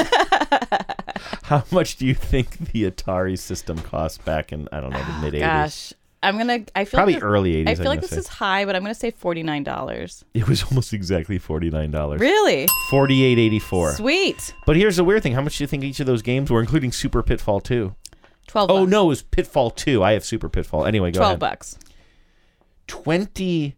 [1.44, 5.18] How much do you think the Atari system cost back in I don't know the
[5.20, 5.40] mid '80s?
[5.40, 5.92] Gosh,
[6.22, 6.64] I'm gonna.
[6.74, 8.16] I feel Probably like, early 80s, I I'm feel like this say.
[8.16, 10.24] is high, but I'm gonna say forty nine dollars.
[10.34, 12.20] It was almost exactly forty nine dollars.
[12.20, 12.66] Really?
[12.90, 13.92] Forty eight eighty four.
[13.92, 14.54] Sweet.
[14.66, 16.60] But here's the weird thing: how much do you think each of those games were,
[16.60, 17.94] including Super Pitfall Two?
[18.46, 18.70] Twelve.
[18.70, 18.90] Oh bucks.
[18.90, 20.02] no, it was Pitfall Two.
[20.02, 20.86] I have Super Pitfall.
[20.86, 21.40] Anyway, go Twelve ahead.
[21.40, 21.78] bucks.
[22.86, 23.76] Twenty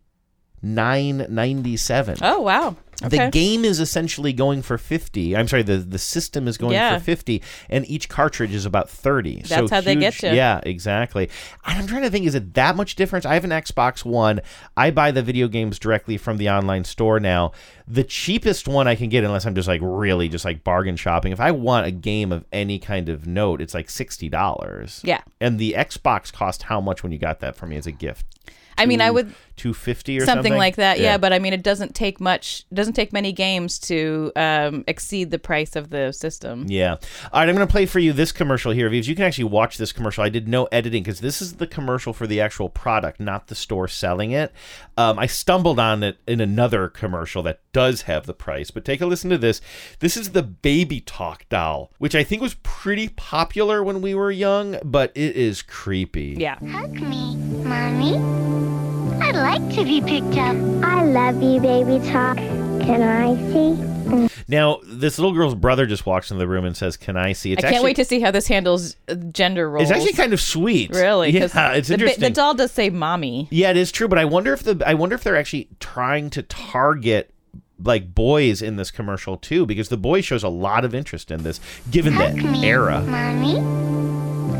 [0.62, 2.16] nine ninety seven.
[2.22, 2.76] Oh wow.
[3.04, 3.26] Okay.
[3.26, 5.36] The game is essentially going for 50.
[5.36, 6.96] I'm sorry, the, the system is going Yeah.
[6.96, 9.42] for 50 and each cartridge is about 30.
[9.42, 10.36] so That's how they get huge- you.
[10.38, 11.28] Yeah, exactly.
[11.66, 13.26] And I'm trying to think is it that much difference?
[13.26, 14.40] I have an Xbox 1.
[14.78, 17.52] I buy the video games directly from the online store now.
[17.86, 21.32] The cheapest one I can get unless I'm just like really just like bargain shopping.
[21.32, 25.00] If I want a game of any kind of note, it's like $60.
[25.04, 25.20] Yeah.
[25.38, 28.24] And the Xbox cost how much when you got that for me as a gift?
[28.79, 31.01] I mean, I would 250 or something, something like that.
[31.01, 31.18] Yeah.
[31.18, 32.64] but I mean, it doesn't take much.
[32.72, 36.66] Doesn't take many games to um, exceed the price of the system.
[36.68, 36.93] Yeah.
[37.33, 39.09] All right, I'm going to play for you this commercial here, Vives.
[39.09, 40.24] You can actually watch this commercial.
[40.24, 43.55] I did no editing because this is the commercial for the actual product, not the
[43.55, 44.53] store selling it.
[44.97, 49.01] Um, I stumbled on it in another commercial that does have the price, but take
[49.01, 49.61] a listen to this.
[50.01, 54.31] This is the Baby Talk doll, which I think was pretty popular when we were
[54.31, 56.37] young, but it is creepy.
[56.39, 56.59] Yeah.
[56.59, 58.66] Hug me, Mommy.
[59.21, 60.57] I'd like to be picked up.
[60.85, 62.37] I love you, baby talk.
[62.37, 63.97] Can I see?
[64.49, 67.53] Now, this little girl's brother just walks into the room and says, "Can I see?"
[67.53, 69.91] It's I can't actually, wait to see how this handles uh, gender roles.
[69.91, 70.91] It's actually kind of sweet.
[70.91, 71.31] really.
[71.31, 72.21] Yeah, it's the, interesting.
[72.21, 74.95] The doll does say "mommy." Yeah, it is true, but I wonder if the I
[74.95, 77.33] wonder if they're actually trying to target
[77.83, 81.43] like boys in this commercial too, because the boy shows a lot of interest in
[81.43, 81.61] this,
[81.91, 83.01] given Hug the me, era.
[83.03, 83.59] Mommy.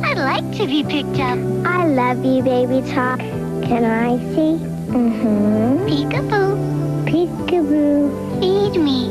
[0.05, 1.39] I'd like to be picked up.
[1.67, 3.21] I love you, baby talk.
[3.69, 4.65] Can I see?
[4.95, 5.87] Mm-hmm.
[5.87, 6.57] Peekaboo.
[7.05, 8.11] Peekaboo.
[8.41, 9.11] Feed me.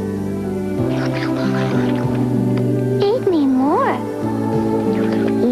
[3.01, 3.95] Feed me more.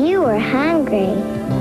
[0.08, 1.12] You were hungry.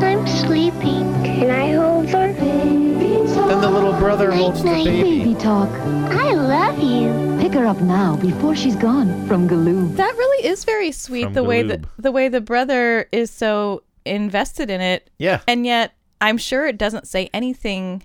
[0.06, 1.02] I'm sleepy.
[1.26, 2.32] Can I hold her?
[2.32, 5.18] Then the little brother holds the baby.
[5.18, 5.68] Baby talk.
[6.12, 7.38] I love you.
[7.40, 9.96] Pick her up now before she's gone from Galoob.
[9.96, 11.24] That really is very sweet.
[11.24, 15.10] From the way that the way the brother is so invested in it.
[15.18, 15.40] Yeah.
[15.48, 18.02] And yet, I'm sure it doesn't say anything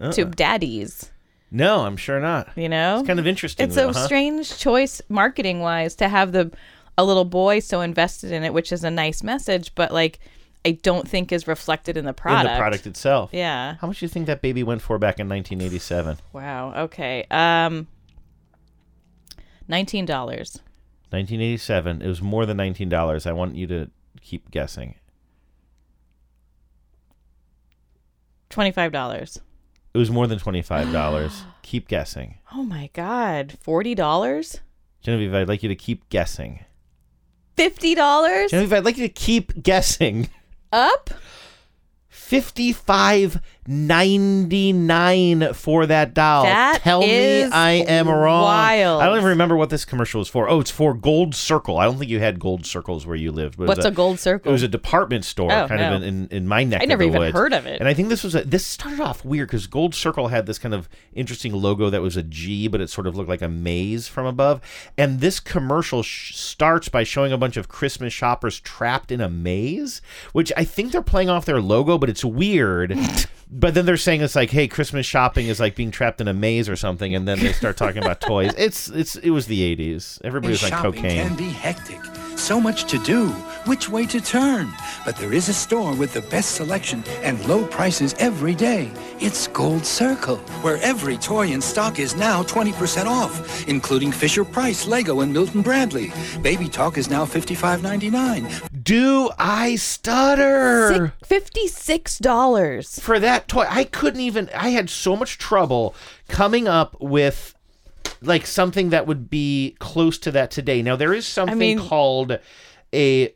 [0.00, 0.30] to Uh-uh.
[0.34, 1.12] daddies.
[1.50, 2.48] No, I'm sure not.
[2.56, 3.64] You know, It's kind of interesting.
[3.66, 4.04] It's though, a huh?
[4.06, 6.50] strange choice marketing wise to have the
[6.98, 10.18] a little boy so invested in it, which is a nice message, but like
[10.64, 12.46] I don't think is reflected in the product.
[12.48, 13.30] in the product itself.
[13.32, 13.76] Yeah.
[13.80, 16.16] How much do you think that baby went for back in 1987?
[16.32, 16.72] Wow.
[16.84, 17.24] Okay.
[17.30, 17.86] Um.
[19.68, 20.60] Nineteen dollars.
[21.10, 22.02] 1987.
[22.02, 23.26] It was more than $19.
[23.26, 24.96] I want you to keep guessing.
[28.50, 29.40] Twenty five dollars.
[29.94, 31.42] It was more than $25.
[31.62, 32.38] keep guessing.
[32.52, 33.56] Oh my god.
[33.62, 34.60] Forty dollars.
[35.00, 36.64] Genevieve, I'd like you to keep guessing.
[37.56, 38.50] Fifty dollars.
[38.50, 40.28] Genevieve, I'd like you to keep guessing.
[40.72, 41.10] Up.
[42.08, 46.44] Fifty-five ninety-nine for that doll.
[46.44, 48.42] That Tell me I am wrong.
[48.44, 49.02] wild.
[49.02, 50.48] I don't even remember what this commercial was for.
[50.48, 51.78] Oh, it's for Gold Circle.
[51.78, 53.56] I don't think you had Gold Circles where you lived.
[53.56, 54.50] But it was What's a Gold Circle?
[54.50, 55.96] It was a department store, Oh, kind no.
[55.96, 56.82] of in, in, in my neck.
[56.82, 57.36] I never of the even woods.
[57.36, 57.80] heard of it.
[57.80, 60.58] And I think this was a, this started off weird because Gold Circle had this
[60.58, 63.48] kind of interesting logo that was a G, but it sort of looked like a
[63.48, 64.60] maze from above.
[64.96, 69.28] And this commercial sh- starts by showing a bunch of Christmas shoppers trapped in a
[69.28, 70.00] maze,
[70.32, 72.96] which I think they're playing off their logo, but it's weird.
[73.58, 76.34] but then they're saying it's like, hey, Christmas shopping is like being trapped in a
[76.34, 78.52] maze or something, and then they start talking about toys.
[78.58, 80.20] It's it's it was the '80s.
[80.24, 81.28] Everybody was on cocaine.
[81.28, 82.00] can be hectic.
[82.36, 83.28] So much to do.
[83.66, 84.72] Which way to turn?
[85.04, 88.92] But there is a store with the best selection and low prices every day.
[89.18, 94.86] It's Gold Circle, where every toy in stock is now 20% off, including Fisher Price,
[94.86, 96.12] Lego, and Milton Bradley.
[96.42, 98.82] Baby Talk is now $55.99.
[98.84, 101.12] Do I stutter?
[101.24, 103.64] Fifty six dollars for that toy.
[103.68, 104.48] I couldn't even.
[104.54, 105.96] I had so much trouble
[106.28, 107.55] coming up with
[108.26, 110.82] like something that would be close to that today.
[110.82, 112.38] Now there is something mean- called
[112.94, 113.34] a.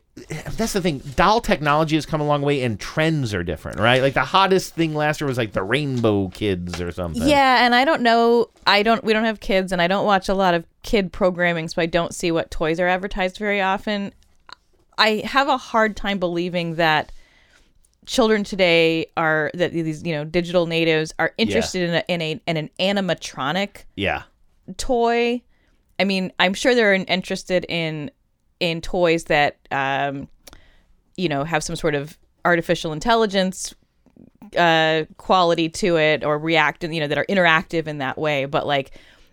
[0.57, 0.99] That's the thing.
[1.15, 4.01] Doll technology has come a long way, and trends are different, right?
[4.01, 7.25] Like the hottest thing last year was like the Rainbow Kids or something.
[7.25, 8.49] Yeah, and I don't know.
[8.67, 9.03] I don't.
[9.05, 11.85] We don't have kids, and I don't watch a lot of kid programming, so I
[11.85, 14.13] don't see what toys are advertised very often.
[14.97, 17.11] I have a hard time believing that
[18.05, 22.41] children today are that these you know digital natives are interested in a, in a
[22.47, 24.23] in an animatronic Yeah.
[24.77, 25.41] Toy.
[25.99, 28.11] I mean, I'm sure they're interested in
[28.59, 30.27] in toys that um,
[31.17, 33.73] you know have some sort of artificial intelligence
[34.57, 38.45] uh, quality to it or react, and you know, that are interactive in that way.
[38.45, 38.91] But like,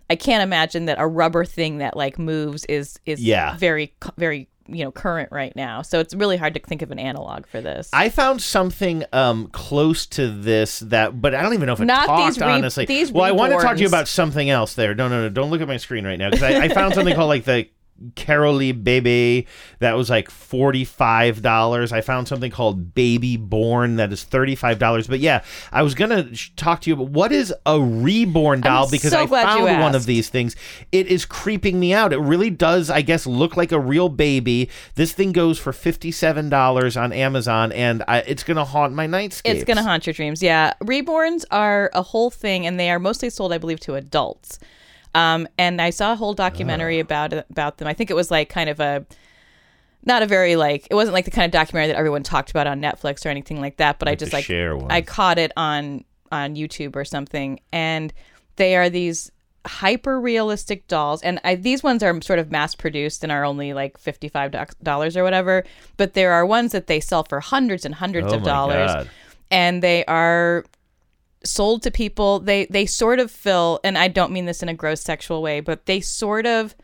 [0.09, 3.57] I can't imagine that a rubber thing that like moves is is Yeah.
[3.57, 5.81] very very you know current right now.
[5.81, 7.89] So it's really hard to think of an analog for this.
[7.93, 11.85] I found something um, close to this that, but I don't even know if it
[11.85, 12.85] Not talked these re- honestly.
[12.85, 14.95] these well, I want to talk to you about something else there.
[14.95, 17.15] No, no, no, don't look at my screen right now because I, I found something
[17.15, 17.67] called like the
[18.15, 19.47] Carolee Baby
[19.79, 21.91] that was like $45.
[21.91, 25.09] I found something called Baby Born that is $35.
[25.09, 28.61] But yeah, I was going to sh- talk to you about what is a reborn
[28.61, 30.55] doll I'm because so I found one of these things.
[30.91, 32.13] It is creeping me out.
[32.13, 34.69] It really does, I guess, look like a real baby.
[34.95, 39.41] This thing goes for $57 on Amazon and I, it's going to haunt my nightscape.
[39.45, 40.41] It's going to haunt your dreams.
[40.41, 40.73] Yeah.
[40.83, 44.59] Reborns are a whole thing, and they are mostly sold, I believe, to adults.
[45.19, 47.87] Um, and I saw a whole documentary about about them.
[47.87, 49.05] I think it was like kind of a
[50.05, 52.67] not a very like it wasn't like the kind of documentary that everyone talked about
[52.67, 53.99] on Netflix or anything like that.
[53.99, 54.45] But I just like.
[54.89, 58.13] I caught it on on YouTube or something, and
[58.55, 59.31] they are these
[59.65, 63.73] hyper realistic dolls and I, these ones are sort of mass produced and are only
[63.73, 65.65] like $55 or whatever
[65.97, 68.91] but there are ones that they sell for hundreds and hundreds Oh of my dollars
[68.91, 69.09] God.
[69.51, 70.63] and they are
[71.43, 74.73] sold to people they they sort of fill and I don't mean this in a
[74.73, 76.75] gross sexual way but they sort of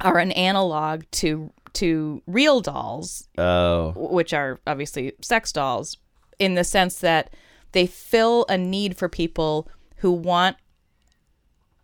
[0.00, 3.92] are an analog to to real dolls Oh.
[3.96, 5.96] which are obviously sex dolls
[6.38, 7.30] in the sense that
[7.72, 10.56] they fill a need for people who want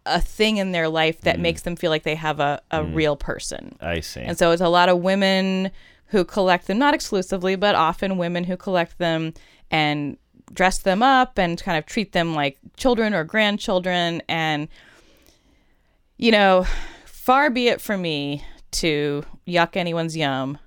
[0.07, 1.43] a thing in their life that mm.
[1.43, 2.95] makes them feel like they have a, a mm.
[2.95, 4.21] real person I see.
[4.21, 5.71] and so it's a lot of women
[6.13, 9.33] who collect them, not exclusively, but often women who collect them
[9.71, 10.19] and
[10.53, 14.23] dress them up and kind of treat them like children or grandchildren.
[14.29, 14.69] And,
[16.19, 16.67] you know,
[17.05, 20.59] far be it from me to yuck anyone's yum,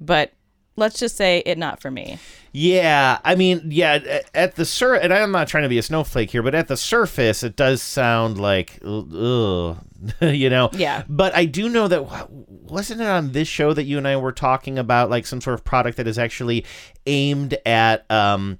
[0.00, 0.32] but
[0.76, 2.18] let's just say it not for me.
[2.52, 5.82] Yeah, I mean, yeah, at- at the sur and I'm not trying to be a
[5.82, 9.76] snowflake here, but at the surface, it does sound like, ugh,
[10.20, 10.70] you know.
[10.72, 11.04] Yeah.
[11.08, 14.32] But I do know that wasn't it on this show that you and I were
[14.32, 16.64] talking about like some sort of product that is actually
[17.06, 18.58] aimed at um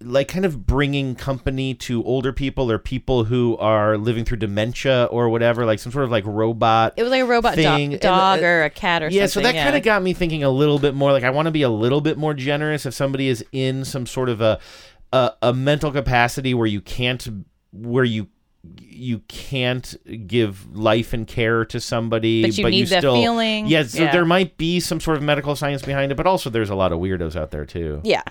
[0.00, 5.04] like kind of bringing company to older people or people who are living through dementia
[5.10, 6.94] or whatever, like some sort of like robot.
[6.96, 7.92] It was like a robot do- thing.
[7.94, 9.16] And, dog uh, or a cat or something.
[9.18, 9.50] yeah, something.
[9.50, 11.12] so that kind of got me thinking a little bit more.
[11.12, 14.06] Like, I want to be a little bit more generous if somebody is in some
[14.06, 14.58] sort of a
[15.12, 17.26] a, a mental capacity where you can't
[17.72, 18.28] where you
[18.80, 19.94] you can't
[20.26, 23.66] give life and care to somebody, But you need that still feeling.
[23.66, 24.12] Yeah, so Yeah.
[24.12, 26.90] there might be some sort of medical science behind it, but also there's a lot
[26.92, 28.00] of weirdos out there too.
[28.04, 28.22] Yeah.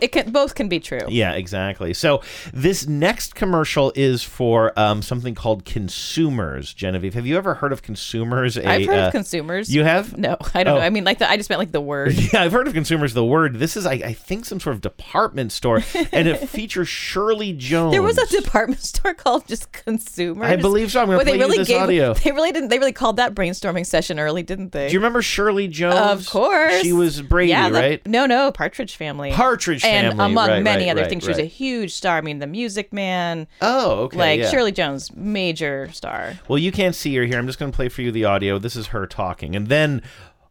[0.00, 1.00] It can both can be true.
[1.08, 1.92] Yeah, exactly.
[1.92, 2.22] So
[2.52, 6.72] this next commercial is for um, something called Consumers.
[6.72, 8.56] Genevieve, have you ever heard of Consumers?
[8.56, 9.74] I've heard uh, of consumers.
[9.74, 10.16] You have?
[10.16, 10.78] No, I don't Oh.
[10.78, 10.84] know.
[10.84, 12.14] I mean, like the, I just meant like the word.
[12.32, 13.14] Yeah, I've heard of Consumers.
[13.14, 13.56] The word.
[13.58, 15.82] This is, I, I think, some sort of department store,
[16.12, 17.92] and it features Shirley Jones.
[17.92, 20.46] There was a department store called just Consumers.
[20.48, 21.02] I believe so.
[21.02, 22.14] I'm Where they play you really this gave, audio.
[22.14, 22.68] They really didn't.
[22.68, 24.88] They really called that brainstorming session early, didn't they?
[24.88, 25.96] Do you remember Shirley Jones?
[25.96, 26.82] Of course.
[26.82, 28.06] She was Brady, yeah, the- right?
[28.06, 29.32] No, no, Partridge Family.
[29.32, 31.24] Partridge and Family, among right, many right, other right, things.
[31.24, 32.16] She was a huge star.
[32.16, 33.46] I mean, The Music Man.
[33.60, 34.16] Oh, okay.
[34.16, 34.50] Like yeah.
[34.50, 36.34] Shirley Jones, major star.
[36.48, 37.38] Well, you can't see her here.
[37.38, 38.58] I'm just going to play for you the audio.
[38.58, 40.02] This is her talking, and then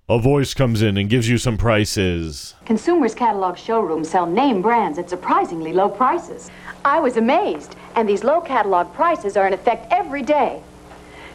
[0.09, 2.55] a voice comes in and gives you some prices.
[2.65, 6.49] Consumers Catalog showrooms sell name brands at surprisingly low prices.
[6.85, 10.61] I was amazed, and these low catalog prices are in effect every day.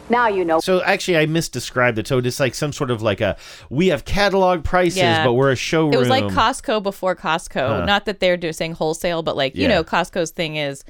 [0.09, 0.59] Now you know.
[0.59, 2.07] So actually, I misdescribed it.
[2.07, 3.37] So it's like some sort of like a
[3.69, 5.23] we have catalog prices, Yeah.
[5.25, 5.93] but we're a showroom.
[5.93, 7.79] It was like Costco before Costco.
[7.79, 7.85] Huh.
[7.85, 9.69] Not that they're doing saying wholesale, but like you Yeah.
[9.69, 10.83] know, Costco's thing is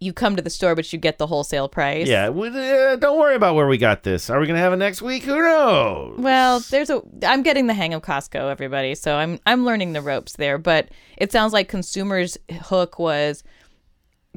[0.00, 2.06] you come to the store, but you get the wholesale price.
[2.06, 4.30] Yeah, well, uh, don't worry about where we got this.
[4.30, 5.24] Are we gonna have it next week?
[5.24, 6.18] Who knows?
[6.18, 8.94] Well, there's a I'm getting the hang of Costco, everybody.
[8.94, 13.42] So I'm I'm learning the ropes there, but it sounds like consumers hook was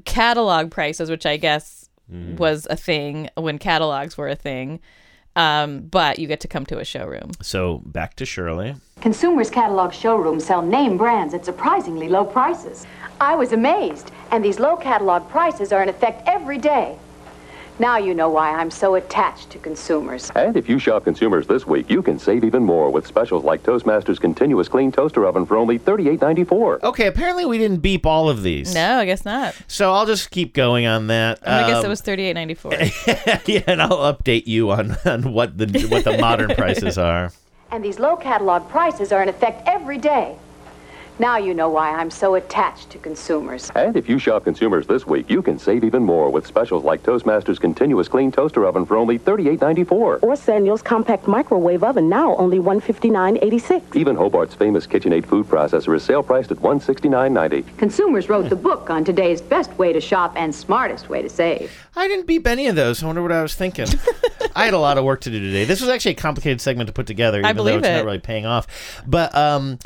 [0.05, 2.37] catalog prices, which I guess Mm.
[2.37, 4.79] was a thing when catalogs were a thing.
[5.35, 7.31] Um, but you get to come to a showroom.
[7.41, 8.75] So back to Shirley.
[8.99, 12.85] Consumers Catalog showrooms sell name brands at surprisingly low prices.
[13.21, 16.97] I was amazed, and these low catalog prices are in effect every day.
[17.79, 20.29] Now you know why I'm so attached to consumers.
[20.35, 23.63] And if you shop consumers this week, you can save even more with specials like
[23.63, 26.83] Toastmasters Continuous Clean Toaster Oven for only $38.94.
[26.83, 28.75] Okay, apparently we didn't beep all of these.
[28.75, 29.55] No, I guess not.
[29.67, 31.39] So I'll just keep going on that.
[31.41, 32.73] I'm gonna guess it Um, was thirty eight ninety four.
[33.45, 37.31] yeah, and I'll update you on, on what the what the modern prices are.
[37.71, 40.35] And these low catalog prices are in effect every day.
[41.21, 43.69] Now you know why I'm so attached to consumers.
[43.75, 47.03] And if you shop consumers this week, you can save even more with specials like
[47.03, 50.23] Toastmasters Continuous Clean Toaster Oven for only $38.94.
[50.23, 53.95] Or Samuel's compact microwave oven now only $159.86.
[53.95, 57.77] Even Hobart's famous KitchenAid food processor is sale priced at $169.90.
[57.77, 61.71] Consumers wrote the book on today's best way to shop and smartest way to save.
[61.95, 63.03] I didn't beep any of those.
[63.03, 63.85] I wonder what I was thinking.
[64.55, 65.65] I had a lot of work to do today.
[65.65, 67.97] This was actually a complicated segment to put together, even I believe though it's it.
[67.97, 68.65] not really paying off.
[69.05, 69.77] But um,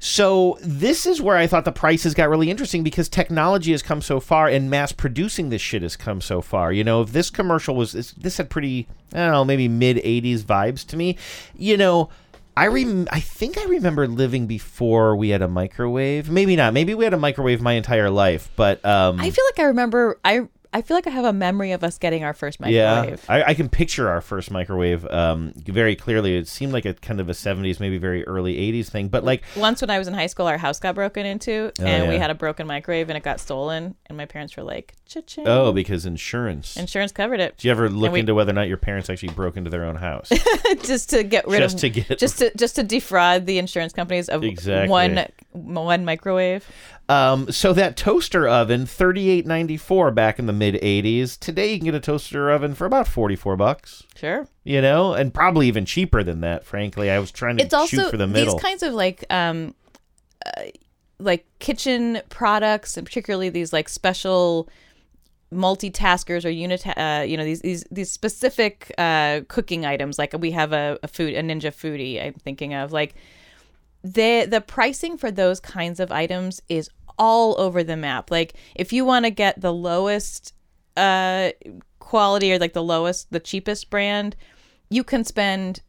[0.00, 4.00] So this is where I thought the prices got really interesting because technology has come
[4.00, 6.72] so far and mass producing this shit has come so far.
[6.72, 9.98] You know, if this commercial was this, this had pretty I don't know maybe mid
[9.98, 11.16] '80s vibes to me.
[11.54, 12.08] You know.
[12.56, 16.28] I rem- I think I remember living before we had a microwave.
[16.28, 16.74] Maybe not.
[16.74, 20.18] Maybe we had a microwave my entire life, but um, I feel like I remember.
[20.24, 23.24] I I feel like I have a memory of us getting our first microwave.
[23.28, 26.36] yeah, I, I can picture our first microwave um, very clearly.
[26.36, 29.08] It seemed like a kind of a '70s, maybe very early '80s thing.
[29.08, 31.84] But like, Once when I was in high school, our house got broken into, Oh,
[31.84, 33.96] and we had a broken microwave, and it got stolen.
[34.06, 36.76] And my parents were like, "Cha-ching!" oh, because insurance.
[36.76, 37.56] insurance covered it.
[37.58, 39.84] Do you ever look we- into whether or not your parents actually broke into their
[39.84, 40.28] own house?
[40.84, 43.92] just to get rid Just of to get- just to just to defraud the insurance
[43.92, 44.88] companies of Exactly.
[44.88, 46.64] one one microwave.
[47.10, 51.36] Um, so that toaster oven, thirty eight ninety four back in the mid eighties.
[51.36, 54.04] Today you can get a toaster oven for about forty four bucks.
[54.14, 54.46] Sure.
[54.62, 56.64] You know, and probably even cheaper than that.
[56.64, 58.54] Frankly, I was trying to It's also shoot for the middle.
[58.54, 59.74] these kinds of like um
[60.46, 60.62] uh,
[61.18, 64.68] like kitchen products and particularly these like special
[65.52, 70.52] multitaskers or unit uh, you know these these these specific uh cooking items like we
[70.52, 73.14] have a, a food a Ninja Foodi i'm thinking of like
[74.04, 76.88] the the pricing for those kinds of items is
[77.20, 80.54] all over the map like if you want to get the lowest
[80.96, 81.50] uh
[81.98, 84.34] quality or like the lowest the cheapest brand
[84.88, 85.82] you can spend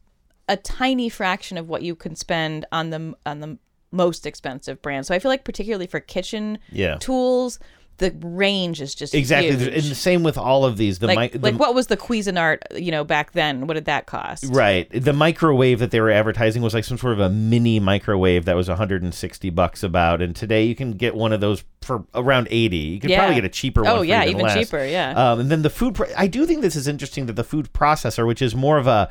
[0.48, 3.58] a tiny fraction of what you can spend on the on the
[3.90, 6.96] most expensive brand so i feel like particularly for kitchen Yeah.
[6.96, 7.58] tools
[7.98, 9.68] the range is just exactly, huge.
[9.74, 10.98] and the same with all of these.
[10.98, 13.66] The like, mi- the, like what was the Cuisinart, you know, back then?
[13.66, 14.46] What did that cost?
[14.48, 14.88] Right.
[14.90, 18.56] The microwave that they were advertising was like some sort of a mini microwave that
[18.56, 22.76] was 160 bucks about and today you can get one of those for around 80.
[22.76, 23.18] You could Yeah.
[23.18, 24.54] probably get a cheaper one Oh, yeah, even even less.
[24.54, 25.12] cheaper, yeah.
[25.32, 27.72] Um, and then the food pro- I do think this is interesting that the food
[27.72, 29.10] processor which is more of a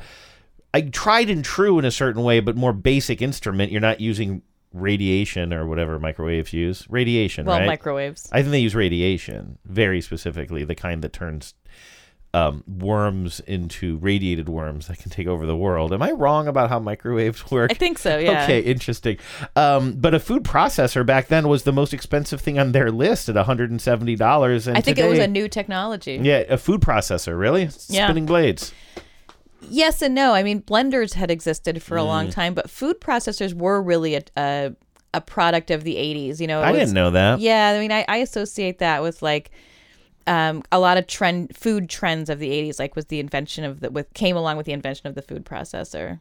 [0.74, 3.72] I tried and true in a certain way but more basic instrument.
[3.72, 4.42] You're not using
[4.72, 6.86] radiation or whatever microwaves use.
[6.88, 7.66] Radiation, Well, right?
[7.66, 8.28] microwaves.
[8.32, 11.54] I think they use radiation very specifically, the kind that turns
[12.34, 15.92] um, worms into radiated worms that can take over the world.
[15.92, 17.70] Am I wrong about how microwaves work?
[17.70, 18.44] I think so, yeah.
[18.44, 19.18] Okay, interesting.
[19.54, 23.28] Um, but a food processor back then was the most expensive thing on their list
[23.28, 24.66] at $170.
[24.66, 26.18] And I think it was a new technology.
[26.22, 27.68] Yeah, a food processor, really?
[27.88, 28.06] Yeah.
[28.06, 28.72] Spinning blades.
[29.68, 30.34] Yes and no.
[30.34, 32.32] I mean, blenders had existed for a long Mm.
[32.32, 34.72] time, but food processors were really a a,
[35.14, 36.40] a product of the '80s.
[36.40, 37.40] You know, I was- didn't know that.
[37.40, 39.50] Yeah, I mean, I, I associate that with like
[40.26, 43.80] um, a lot of trend food trends of the '80s, like with the invention of
[43.80, 46.20] the with came along with the invention of the food processor.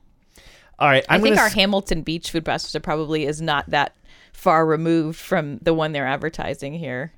[0.80, 3.96] All right, i think our s- Hamilton Beach food processor probably is not that
[4.34, 7.12] far removed from the one they're advertising here.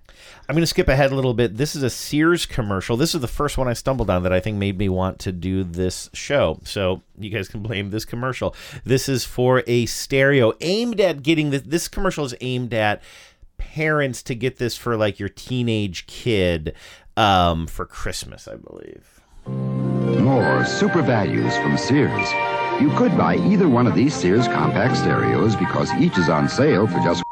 [0.47, 1.57] I'm going to skip ahead a little bit.
[1.57, 2.97] This is a Sears commercial.
[2.97, 5.31] This is the first one I stumbled on that I think made me want to
[5.31, 6.59] do this show.
[6.63, 8.55] So you guys can blame this commercial.
[8.83, 11.61] This is for a stereo aimed at getting this.
[11.61, 13.01] This commercial is aimed at
[13.57, 16.75] parents to get this for like your teenage kid
[17.15, 19.21] um, for Christmas, I believe.
[20.21, 22.29] More super values from Sears.
[22.81, 26.87] You could buy either one of these Sears compact stereos because each is on sale
[26.87, 27.23] for just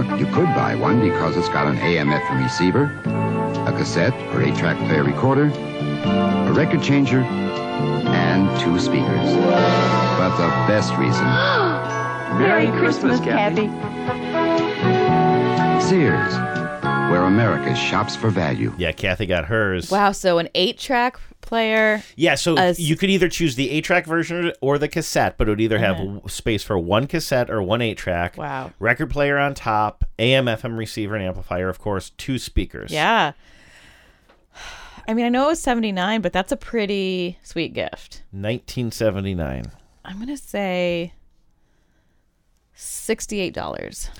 [0.00, 2.84] or you could buy one because it's got an AM FM receiver,
[3.66, 9.36] a cassette or 8-track player recorder, a record changer, and two speakers.
[10.16, 11.24] But the best reason,
[12.38, 13.68] Merry Christmas, Kathy.
[15.86, 16.34] Sears,
[17.10, 18.72] where America shops for value.
[18.78, 19.90] Yeah, Kathy got hers.
[19.90, 22.02] Wow, so an eight-track player.
[22.16, 25.48] Yeah, so s- you could either choose the 8 track version or the cassette, but
[25.48, 26.28] it would either have Uh-huh.
[26.28, 28.36] space for one cassette or one 8 track.
[28.36, 28.72] Wow.
[28.78, 32.90] Record player on top, AM, FM receiver, and amplifier, of course, two speakers.
[32.92, 33.32] Yeah.
[35.08, 38.22] I mean, I know it was 79, but that's a pretty sweet gift.
[38.30, 39.72] 1979.
[40.04, 41.14] I'm going to say
[42.76, 44.10] $68.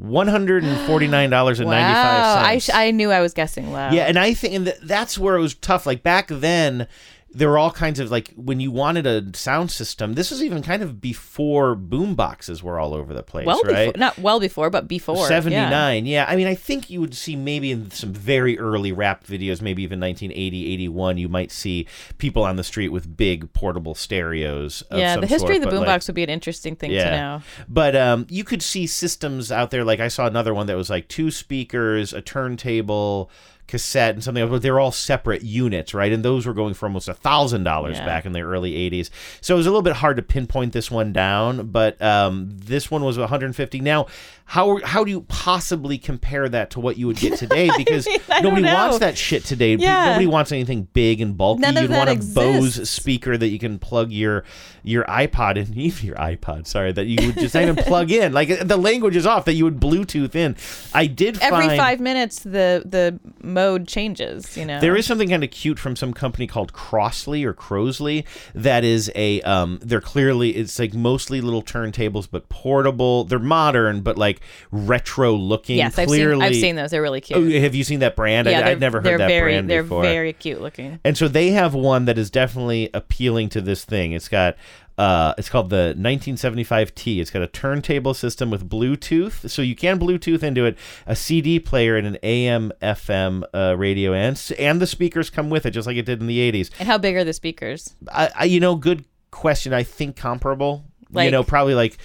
[0.00, 1.64] $149.95.
[1.66, 2.36] Wow.
[2.42, 3.90] I, sh- I knew I was guessing low.
[3.90, 5.86] Yeah, and I think and th- that's where it was tough.
[5.86, 6.86] Like back then,
[7.36, 10.14] there were all kinds of like when you wanted a sound system.
[10.14, 13.86] This was even kind of before boom boxes were all over the place, well right?
[13.86, 15.26] before, not well before, but before.
[15.26, 16.24] 79 yeah.
[16.28, 19.82] i mean i think you would see maybe in some very early rap videos maybe
[19.82, 21.86] even 1980 81 you might see
[22.18, 25.76] people on the street with big portable stereos of Yeah, the history sort, of the
[25.76, 27.42] boombox like- would be an interesting thing to know.
[27.68, 29.84] But um, you could see systems out there.
[29.84, 33.30] Like I saw another one that was like two speakers, a turntable,
[33.66, 36.12] cassette and something else, but they're all separate units, right?
[36.12, 39.10] And those were going for almost a thousand dollars back in the early '80s.
[39.40, 42.90] So it was a little bit hard to pinpoint this one down, but um, this
[42.90, 43.80] one was 150.
[43.80, 44.06] Now,
[44.48, 47.68] how how do you possibly compare that to what you would get today?
[47.76, 49.74] Because I don't nobody wants that shit today.
[49.74, 50.06] Yeah.
[50.06, 51.62] Nobody wants anything big and bulky.
[51.62, 54.44] None You'd want a Bose speaker that you can plug your
[54.84, 56.66] your iPod in, even your iPod.
[56.66, 58.32] Sorry, that you would just not even plug in.
[58.32, 59.44] Like the language is off.
[59.46, 60.56] That you would Bluetooth in.
[60.94, 63.18] I did Every find five minutes, the the
[63.56, 64.56] mode changes.
[64.56, 68.24] You know, there is something kind of cute from some company called Crossley or Crosley
[68.54, 73.24] that is a um they're clearly it's like mostly little turntables but portable.
[73.24, 74.40] They're modern but like
[74.70, 75.78] retro looking.
[75.78, 76.90] Yes, I've seen I've seen those.
[76.90, 77.38] They're really cute.
[77.38, 78.46] Oh, have you seen that brand?
[78.46, 80.02] yeah, I, they're- I'd never heard that very, brand They're before.
[80.02, 81.00] very cute looking.
[81.02, 84.12] And so they have one that is definitely appealing to this thing.
[84.12, 84.56] It's got
[84.98, 87.20] uh, it's called the 1975T.
[87.20, 91.58] It's got a turntable system with Bluetooth, so you can Bluetooth into it, a CD
[91.60, 95.86] player, and an AM FM uh, radio, and and the speakers come with it, just
[95.86, 96.70] like it did in the 80s.
[96.78, 97.94] And how big are the speakers?
[98.10, 99.72] I, I you know, good question.
[99.72, 100.84] I think comparable.
[101.12, 101.98] Like, you know, probably like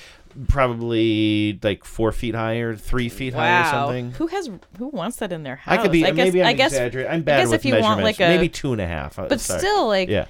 [0.48, 4.12] probably like four feet high or three feet high or something.
[4.12, 5.78] Who has who wants that in their house?
[5.78, 7.12] I could be I guess, maybe I'm I guess, exaggerating.
[7.12, 9.18] I'm I bad guess with if you want like a maybe two and a half.
[9.18, 9.60] Uh, But sorry.
[9.60, 10.26] still, like, yeah.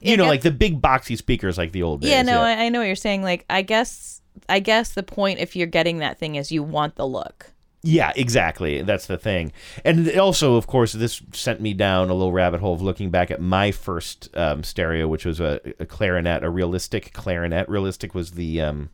[0.00, 2.10] You know, guess- like the big boxy speakers, like the old days.
[2.10, 3.22] yeah, no, I, I know what you're saying.
[3.22, 6.94] Like, I guess, I guess the point if you're getting that thing is you want
[6.96, 7.50] the look.
[7.82, 8.82] Yeah, exactly.
[8.82, 9.52] That's the thing.
[9.84, 13.30] And also, of course, this sent me down a little rabbit hole of looking back
[13.30, 17.68] at my first um, stereo, which was a, a clarinet, a realistic clarinet.
[17.68, 18.90] Realistic was the um,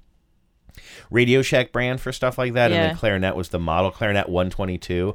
[1.10, 5.14] Radio Shack brand for stuff like that, and then clarinet was the model clarinet 122.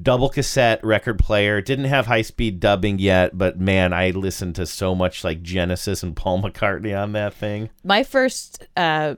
[0.00, 1.60] Double cassette record player.
[1.60, 6.02] Didn't have high speed dubbing yet, but man, I listened to so much like Genesis
[6.02, 7.70] and Paul McCartney on that thing.
[7.84, 9.16] My first uh,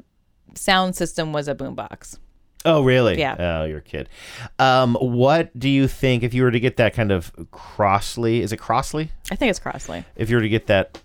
[0.54, 2.18] sound system was a boombox.
[2.64, 3.18] Oh, really?
[3.18, 3.36] Yeah.
[3.38, 4.08] Oh, you're a kid.
[4.58, 8.42] Um, what do you think if you were to get that kind of Crossley?
[8.42, 9.10] Is it Crossley?
[9.30, 10.04] I think it's Crossley.
[10.14, 11.00] If you were to get that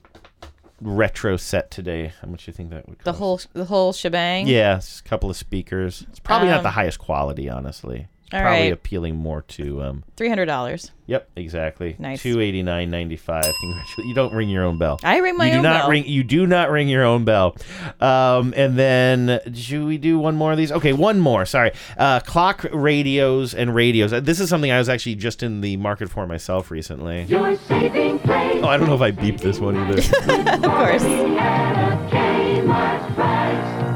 [0.81, 3.05] retro set today, how much do you think that would cost?
[3.05, 4.47] The whole the whole shebang.
[4.47, 6.05] Yeah, it's a couple of speakers.
[6.09, 8.07] It's probably not Um, the highest quality, honestly.
[8.35, 8.73] It's all probably right.
[8.73, 9.81] appealing more to.
[9.81, 10.91] Um, Three hundred dollars.
[11.07, 11.95] yep, exactly.
[11.99, 12.21] Nice.
[12.21, 13.43] Two eighty nine ninety five.
[13.43, 14.05] Congratulations.
[14.07, 14.99] You don't ring your own bell.
[15.03, 15.89] I ring my you do own not bell.
[15.89, 16.05] ring.
[16.05, 17.55] You do not ring your own bell.
[17.99, 20.71] Um, and then should we do one more of these?
[20.71, 21.45] Okay, one more.
[21.45, 21.71] Sorry.
[21.97, 24.13] Uh, clock radios and radios.
[24.13, 27.23] Uh, This is something I was actually just in the market for myself recently.
[27.23, 28.61] You're saving place.
[28.63, 30.01] Oh, I don't know if I beeped this one either.
[30.53, 31.03] of course.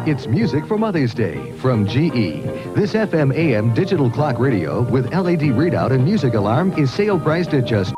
[0.08, 2.44] It's music for Mother's Day from GE.
[2.74, 7.54] This FM AM digital clock radio with LED readout and music alarm is sale priced
[7.54, 7.94] at just.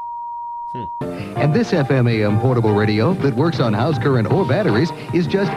[0.73, 0.85] Hmm.
[1.01, 5.51] And this FM AM portable radio that works on house current or batteries is just.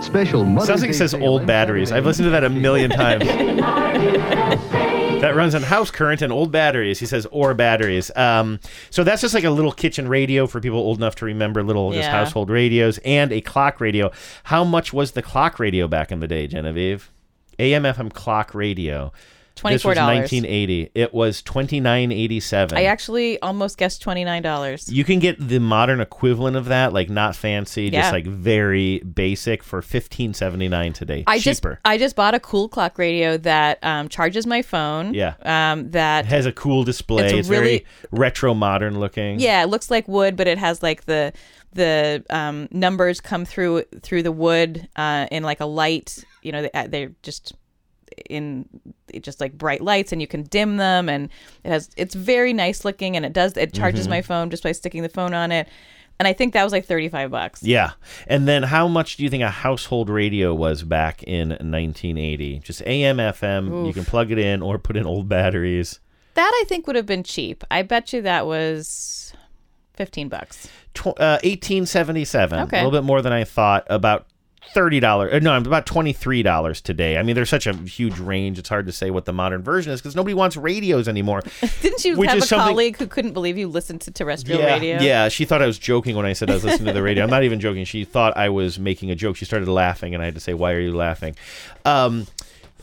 [0.00, 1.92] Special Mother's Sounds like it Day says old batteries.
[1.92, 3.24] I've listened to that a million times.
[5.20, 6.98] that runs on house current and old batteries.
[7.00, 8.10] He says or batteries.
[8.16, 11.62] Um, so that's just like a little kitchen radio for people old enough to remember
[11.62, 12.10] little just Yeah.
[12.12, 14.10] household radios and a clock radio.
[14.44, 17.10] How much was the clock radio back in the day, Genevieve?
[17.58, 19.10] AM FM clock radio.
[19.56, 20.06] This was $24.
[20.06, 20.90] 1980.
[20.94, 22.72] It was 29.87.
[22.74, 24.90] I actually almost guessed twenty nine dollars.
[24.92, 28.02] You can get the modern equivalent of that, like not fancy, Yeah.
[28.02, 31.24] just like very basic for fifteen seventy nine today.
[31.26, 35.14] I just I just bought a cool clock radio that um, charges my phone.
[35.14, 35.34] Yeah.
[35.42, 37.24] Um, that It has a cool display.
[37.26, 39.40] It's It's, really- very retro modern looking.
[39.40, 41.32] Yeah, it looks like wood, but it has like the
[41.72, 46.24] the um, numbers come through through the wood uh, in like a light.
[46.42, 47.54] You know, they, uh, they're just
[48.30, 48.68] in
[49.20, 51.28] just like bright lights, and you can dim them, and
[51.64, 54.10] it has it's very nice looking, and it does it charges Mhm.
[54.10, 55.68] my phone just by sticking the phone on it,
[56.18, 57.62] and I think that was like thirty five bucks.
[57.62, 57.92] Yeah.
[58.26, 62.60] And then how much do you think a household radio was back in 1980?
[62.60, 63.86] Just AM, FM.
[63.86, 66.00] You can plug it in or put in old batteries.
[66.34, 67.64] That I think would have been cheap.
[67.70, 69.32] I bet you that was
[69.94, 70.68] fifteen bucks.
[70.94, 72.60] Tw- uh, 1877.
[72.60, 72.76] Okay.
[72.80, 73.86] A little bit more than I thought.
[73.88, 74.26] About
[74.74, 75.42] thirty dollars.
[75.42, 77.16] No, I'm about twenty three dollars today.
[77.18, 78.58] I mean, there's such a huge range.
[78.58, 81.42] It's hard to say what the modern version is because nobody wants radios anymore.
[81.82, 84.60] Didn't you Which have is a something- colleague who couldn't believe you listened to terrestrial
[84.60, 85.00] yeah, radio?
[85.00, 87.24] Yeah, she thought I was joking when I said I was listening to the radio.
[87.24, 87.84] I'm not even joking.
[87.84, 89.36] She thought I was making a joke.
[89.36, 91.36] She started laughing, and I had to say, "Why are you laughing?"
[91.84, 92.26] Um,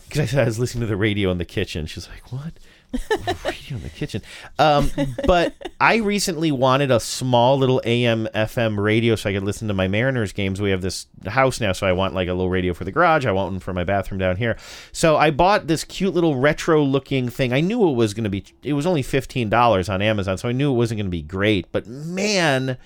[0.08, 1.86] because I said I was listening to the radio in the kitchen.
[1.88, 2.54] She's like, "What?"
[3.46, 4.22] radio in the kitchen.
[4.60, 4.92] Um,
[5.26, 9.74] but I recently wanted a small little AM FM radio so I could listen to
[9.74, 10.62] my Mariners games.
[10.62, 13.26] We have this house now, so I want like a little radio for the garage.
[13.26, 14.58] I want one for my bathroom down here.
[14.92, 17.54] So I bought this cute little retro looking thing.
[17.54, 20.52] I knew it was going to be, it was only $15 on Amazon, so I
[20.52, 21.72] knew it wasn't going to be great.
[21.72, 22.78] But man,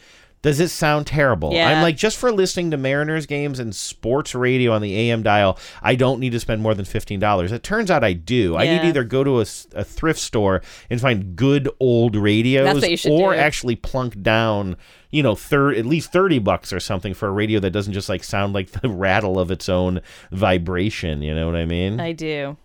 [0.44, 1.52] Does it sound terrible?
[1.52, 1.68] Yeah.
[1.68, 5.58] I'm like, just for listening to Mariners games and sports radio on the AM dial,
[5.82, 7.52] I don't need to spend more than $15.
[7.52, 8.52] It turns out I do.
[8.54, 8.60] Yeah.
[8.60, 12.90] I need to either go to a thrift store and find good old radios what
[12.90, 13.40] you should or do.
[13.40, 14.78] actually plunk down,
[15.10, 18.08] you know, thir- at least 30 bucks or something for a radio that doesn't just
[18.08, 21.24] like sound like the rattle of its own vibration.
[21.24, 22.00] You know what I mean?
[22.00, 22.58] I do.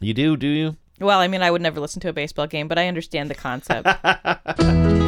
[0.00, 0.76] you do, do you?
[1.00, 3.34] Well, I mean, I would never listen to a baseball game, but I understand the
[3.34, 3.88] concept.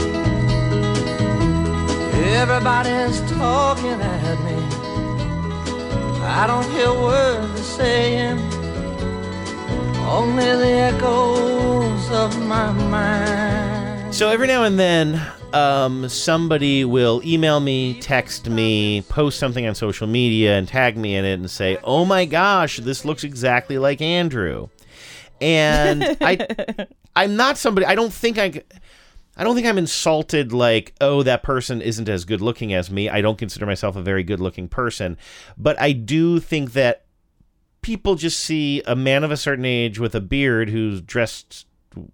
[2.86, 4.56] Everybody's talking at me.
[6.22, 8.38] I don't hear words they're saying,
[10.06, 14.14] only the echoes of my mind.
[14.14, 15.18] So every now and then,
[15.54, 21.16] um, somebody will email me, text me, post something on social media, and tag me
[21.16, 24.68] in it and say, "Oh my gosh, this looks exactly like Andrew."
[25.40, 27.86] And I, I'm not somebody.
[27.86, 28.62] I don't think I.
[29.36, 33.08] I don't think I'm insulted like, oh, that person isn't as good looking as me.
[33.08, 35.16] I don't consider myself a very good looking person.
[35.58, 37.04] But I do think that
[37.82, 41.66] people just see a man of a certain age with a beard who's dressed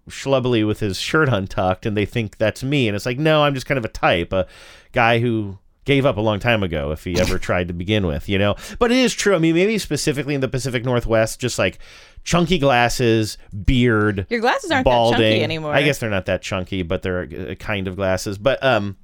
[0.09, 2.87] schlubbily with his shirt untucked and they think that's me.
[2.87, 4.47] And it's like, no, I'm just kind of a type, a
[4.91, 8.29] guy who gave up a long time ago if he ever tried to begin with,
[8.29, 8.55] you know?
[8.79, 9.35] But it is true.
[9.35, 11.79] I mean, maybe specifically in the Pacific Northwest, just like
[12.23, 14.25] chunky glasses, beard.
[14.29, 15.73] Your glasses aren't that chunky anymore.
[15.73, 18.37] I guess they're not that chunky, but they're a, a kind of glasses.
[18.37, 18.97] But um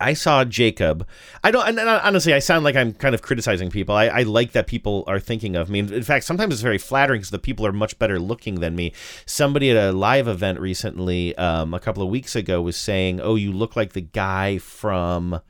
[0.00, 1.06] I saw Jacob.
[1.42, 1.66] I don't.
[1.66, 3.94] And and honestly, I sound like I'm kind of criticizing people.
[3.96, 5.80] I, I like that people are thinking of me.
[5.80, 8.92] In fact, sometimes it's very flattering because the people are much better looking than me.
[9.26, 13.34] Somebody at a live event recently, um, a couple of weeks ago, was saying, "Oh,
[13.34, 15.40] you look like the guy from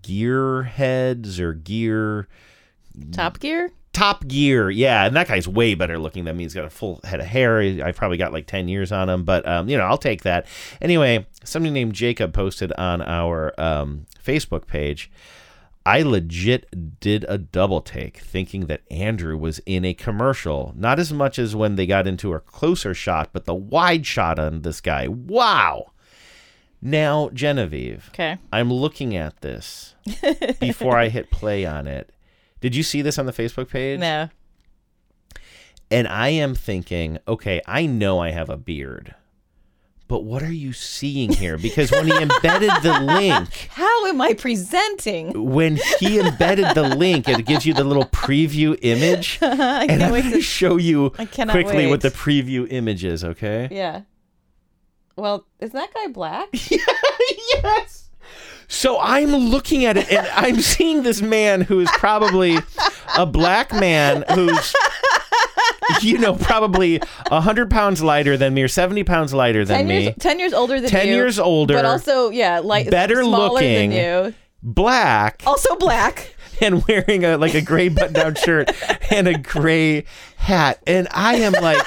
[0.00, 2.28] Gearheads or Gear."
[3.10, 3.72] Top Gear?
[3.96, 6.44] Top Gear, yeah, and that guy's way better looking than me.
[6.44, 7.60] He's got a full head of hair.
[7.60, 10.46] I've probably got like ten years on him, but um, you know, I'll take that.
[10.82, 15.10] Anyway, somebody named Jacob posted on our um, Facebook page.
[15.86, 20.74] I legit did a double take, thinking that Andrew was in a commercial.
[20.76, 24.38] Not as much as when they got into a closer shot, but the wide shot
[24.38, 25.08] on this guy.
[25.08, 25.92] Wow.
[26.82, 28.10] Now, Genevieve.
[28.10, 28.36] Okay.
[28.52, 29.94] I'm looking at this
[30.60, 32.12] before I hit play on it.
[32.60, 34.00] Did you see this on the Facebook page?
[34.00, 34.28] No.
[35.90, 39.14] And I am thinking, okay, I know I have a beard,
[40.08, 41.56] but what are you seeing here?
[41.58, 45.52] Because when he embedded the link, How am I presenting?
[45.52, 49.38] when he embedded the link, it gives you the little preview image.
[49.42, 51.86] I and can't I'm going to show you quickly wait.
[51.90, 53.68] what the preview image is, okay?
[53.70, 54.02] Yeah.
[55.14, 56.48] Well, is that guy black?
[56.52, 58.05] yes.
[58.68, 62.58] So I'm looking at it and I'm seeing this man who is probably
[63.16, 64.74] a black man who's,
[66.02, 66.98] you know, probably
[67.28, 70.02] 100 pounds lighter than me or 70 pounds lighter than ten me.
[70.04, 71.14] years, ten years older than 10 you.
[71.14, 74.34] years older, but also yeah, like better smaller looking, than you.
[74.62, 76.34] black, Also black.
[76.60, 78.70] and wearing a like a gray button down shirt
[79.12, 80.04] and a gray
[80.38, 80.80] hat.
[80.86, 81.84] And I am like,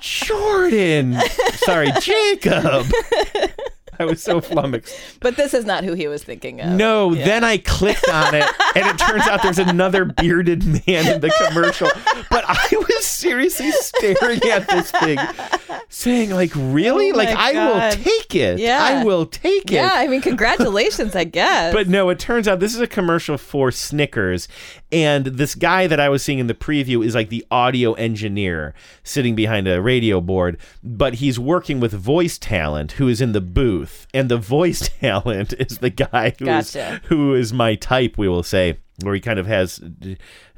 [0.00, 1.16] Jordan.
[1.54, 2.86] Sorry, Jacob.
[4.00, 4.94] I was so flummoxed.
[5.20, 6.70] But this is not who he was thinking of.
[6.70, 7.24] No, Yeah.
[7.24, 11.30] then I clicked on it, and it turns out there's another bearded man in the
[11.46, 11.88] commercial.
[12.30, 15.18] But I was seriously staring at this thing,
[15.88, 17.12] saying, like, really?
[17.12, 18.58] Oh like, my I will take it.
[18.58, 18.82] Yeah.
[18.82, 19.74] I will take it.
[19.74, 21.74] Yeah, I mean, congratulations, I guess.
[21.74, 24.48] But no, it turns out this is a commercial for Snickers.
[24.92, 28.74] And this guy that I was seeing in the preview is like the audio engineer
[29.04, 33.40] sitting behind a radio board, but he's working with voice talent who is in the
[33.40, 33.89] booth.
[34.12, 37.00] And the voice talent is the guy who is Gotcha.
[37.04, 39.80] who is my type, we will say, where he kind of has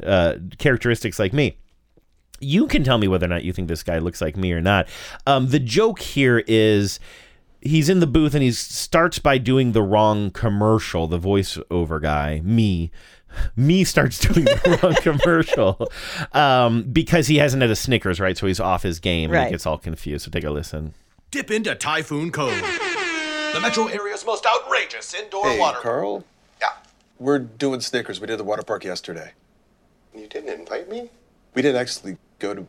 [0.03, 1.57] uh, characteristics like me
[2.45, 4.61] you can tell me whether or not you think this guy looks like me or
[4.61, 4.89] not.
[5.29, 6.99] Um, the joke here is
[7.61, 11.07] he's in the booth and he starts by doing the wrong commercial.
[11.07, 12.91] The voiceover guy, me,
[13.55, 15.89] me starts doing the wrong commercial
[16.33, 18.37] um, because he hasn't had a Snickers, right?
[18.37, 19.45] So he's off his game and Right.
[19.47, 20.25] he gets all confused.
[20.25, 20.95] So take a listen.
[21.31, 22.51] Dip into Typhoon Cove,
[23.53, 25.79] the metro area's most outrageous indoor Hey, water.
[25.81, 26.25] Carl?
[26.61, 26.69] Yeah.
[27.19, 28.21] We're doing Snickers.
[28.21, 29.33] We did the water park yesterday.
[30.15, 31.11] You didn't invite me?
[31.55, 32.67] We didn't actually go to.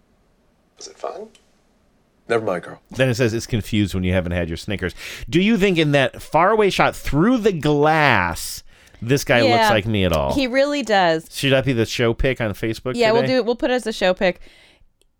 [0.77, 1.27] Was it fun?
[2.29, 2.81] Never mind, Carl.
[2.91, 4.95] Then it says it's confused when you haven't had your Snickers.
[5.29, 8.63] Do you think in that faraway shot through the glass,
[9.01, 10.33] this guy looks like me at all?
[10.33, 11.27] He really does.
[11.31, 12.95] Should that be the show pick on Facebook?
[12.95, 13.45] Yeah, we'll do it.
[13.45, 14.39] We'll put it as a show pick.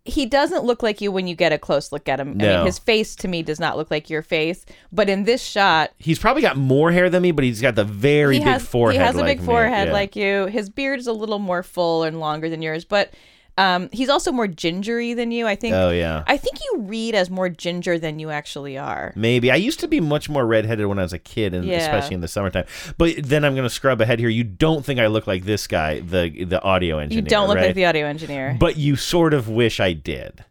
[0.06, 2.32] He doesn't look like you when you get a close look at him.
[2.32, 2.56] I No.
[2.58, 4.66] mean, his face to me does not look like your face.
[4.92, 7.84] But in this shot, He's probably got more hair than me, but he's got the
[7.84, 9.00] very he big has forehead.
[9.00, 10.44] he has a like big forehead like you.
[10.46, 13.12] His beard is a little more full and longer than yours, but
[13.56, 15.46] Um, he's also more gingery than you.
[15.46, 15.74] I think.
[15.74, 16.24] Oh, yeah.
[16.26, 19.12] I think you read as more ginger than you actually are.
[19.14, 21.78] Maybe I used to be much more redheaded when I was a kid, and Yeah.
[21.78, 22.64] especially in the summertime.
[22.98, 24.28] But then I'm going to scrub ahead here.
[24.28, 27.22] You don't think I look like this guy, the the audio engineer?
[27.22, 27.66] You don't look right?
[27.66, 28.56] like the audio engineer.
[28.58, 30.44] But you sort of wish I did.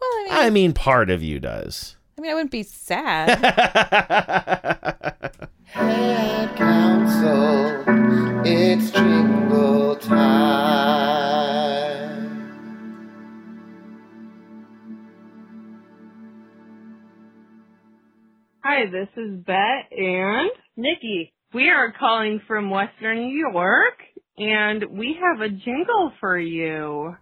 [0.00, 1.96] well, I mean, I mean, part of you does.
[2.16, 3.38] I mean, I wouldn't be sad.
[5.68, 7.84] Head council,
[8.44, 10.87] it's jingle time.
[18.78, 21.32] Hi, this is Bet and Nikki.
[21.52, 23.94] We are calling from Western New York,
[24.36, 27.16] and we have a jingle for you.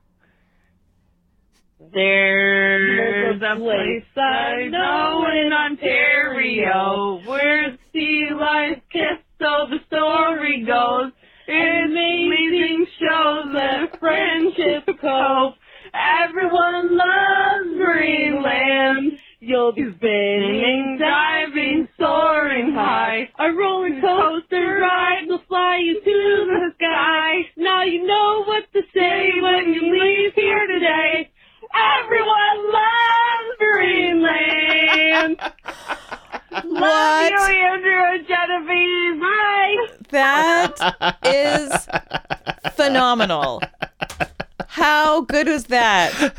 [1.94, 11.12] There's a place I know in Ontario where sea lions kiss, so the story goes.
[11.48, 15.54] Amazing shows at Friendship Cove.
[15.94, 19.18] Everyone loves Marineland.
[19.47, 23.28] You'll be spinning, diving, soaring high.
[23.39, 27.48] A roller coaster ride will fly you to the sky.
[27.56, 31.31] Now you know what to say when you leave here today.
[32.02, 35.39] Everyone loves Marineland.
[36.64, 39.20] Love you, Andrew and Genevieve.
[39.20, 39.77] Bye.
[40.10, 43.62] That is phenomenal.
[44.66, 46.35] How good was that?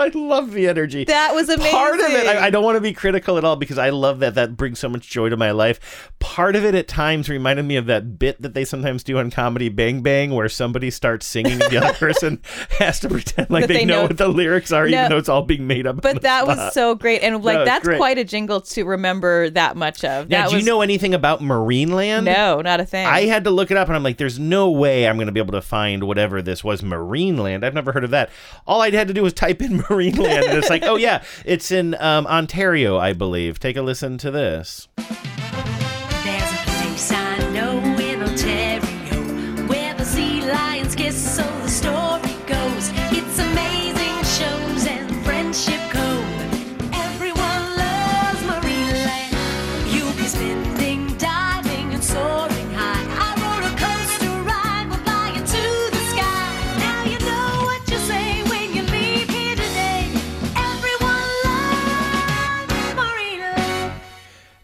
[0.00, 1.04] I love the energy.
[1.04, 1.72] That was amazing.
[1.72, 4.20] Part of it, I, I don't want to be critical at all because I love
[4.20, 4.34] that.
[4.34, 6.10] That brings so much joy to my life.
[6.18, 9.30] Part of it at times reminded me of that bit that they sometimes do on
[9.30, 12.40] Comedy Bang Bang where somebody starts singing and the other person
[12.78, 14.98] has to pretend like they, they know, what the lyrics are, No.
[14.98, 16.00] even though it's all being made up.
[16.00, 17.98] But that was so great, and like it's that's great.
[17.98, 20.28] quite a jingle to remember that much of.
[20.28, 22.24] Now, that do was you know anything about Marineland?
[22.24, 23.06] no, not a thing.
[23.06, 25.32] I had to look it up and I'm like, there's no way I'm going to
[25.32, 27.64] be able to find whatever this was, Marineland.
[27.64, 28.30] I've never heard of that.
[28.66, 31.70] All I had to do was type in Marineland and it's like, oh yeah, it's
[31.70, 33.58] in um, Ontario, I believe.
[33.58, 34.88] Take a listen to this.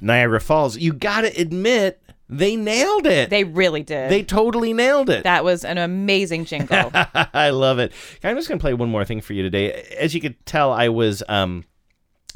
[0.06, 0.76] Niagara Falls.
[0.78, 3.30] You got to admit, they nailed it.
[3.30, 4.10] They really did.
[4.10, 5.24] They totally nailed it.
[5.24, 6.90] That was an amazing jingle.
[6.94, 7.92] I love it.
[8.24, 9.72] I'm just going to play one more thing for you today.
[9.98, 11.64] As you could tell, I was um,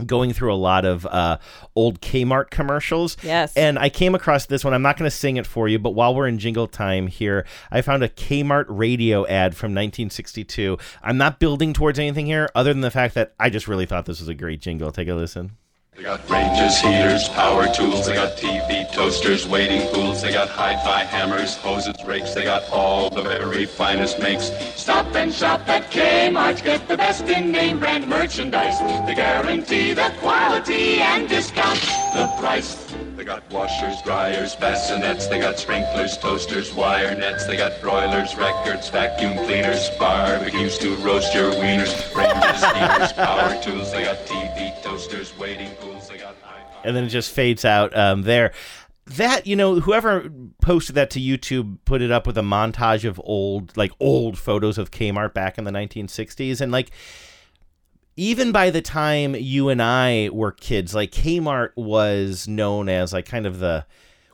[0.07, 1.39] going through a lot of uh,
[1.75, 3.17] old Kmart commercials.
[3.23, 3.57] Yes.
[3.57, 4.75] And I came across this one.
[4.75, 7.45] I'm not going to sing it for you, but while we're in jingle time here,
[7.71, 10.79] I found a Kmart radio ad from 1962.
[11.03, 14.07] I'm not building towards anything here other than the fact that I just really thought
[14.07, 14.93] this was a great jingle.
[14.93, 15.57] Take a listen.
[15.97, 21.05] They got ranges, heaters, power tools, they got TV, toasters, waiting pools, they got hi-fi
[21.05, 24.51] hammers, hoses, rakes, they got all the very finest makes.
[24.77, 26.63] Stop and shop at Kmart.
[26.65, 28.79] Get the best in name brand merchandise.
[29.07, 32.00] They guarantee the quality and discount.
[32.13, 32.95] The price.
[33.17, 38.89] They got washers, dryers, bassinets, they got sprinklers, toasters, wire nets, they got broilers, records,
[38.89, 45.37] vacuum cleaners, barbecues to roast your wieners, ranges, heaters, power tools, they got TV, toasters,
[45.39, 46.35] waiting pools, they got
[46.85, 48.53] and then it just fades out um, there.
[49.07, 50.31] That you know, whoever
[50.63, 54.79] posted that to YouTube put it up with a montage of old, like old photos
[54.79, 56.91] of Kmart back in the 1960s, and like
[58.21, 63.25] even by the time you and I were kids, like Kmart was known as like
[63.25, 63.87] kind of the.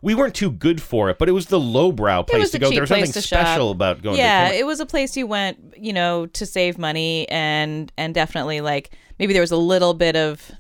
[0.03, 2.69] We weren't too good for it, but it was the lowbrow place to go.
[2.71, 3.23] There was something shop.
[3.23, 4.19] special about going.
[4.19, 4.59] yeah, to Kmart.
[4.59, 8.91] it was a place you went, you know, to save money and and definitely like
[9.21, 10.51] maybe there was a little bit of,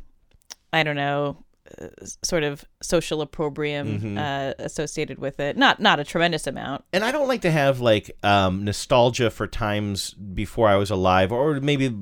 [0.72, 1.44] I don't know,
[1.80, 1.88] uh,
[2.24, 4.18] sort of social opprobrium Mhm.
[4.18, 5.56] uh, associated with it.
[5.56, 6.84] Not not a tremendous amount.
[6.92, 11.30] and I don't like to have like um, nostalgia for times before I was alive,
[11.32, 11.94] or maybe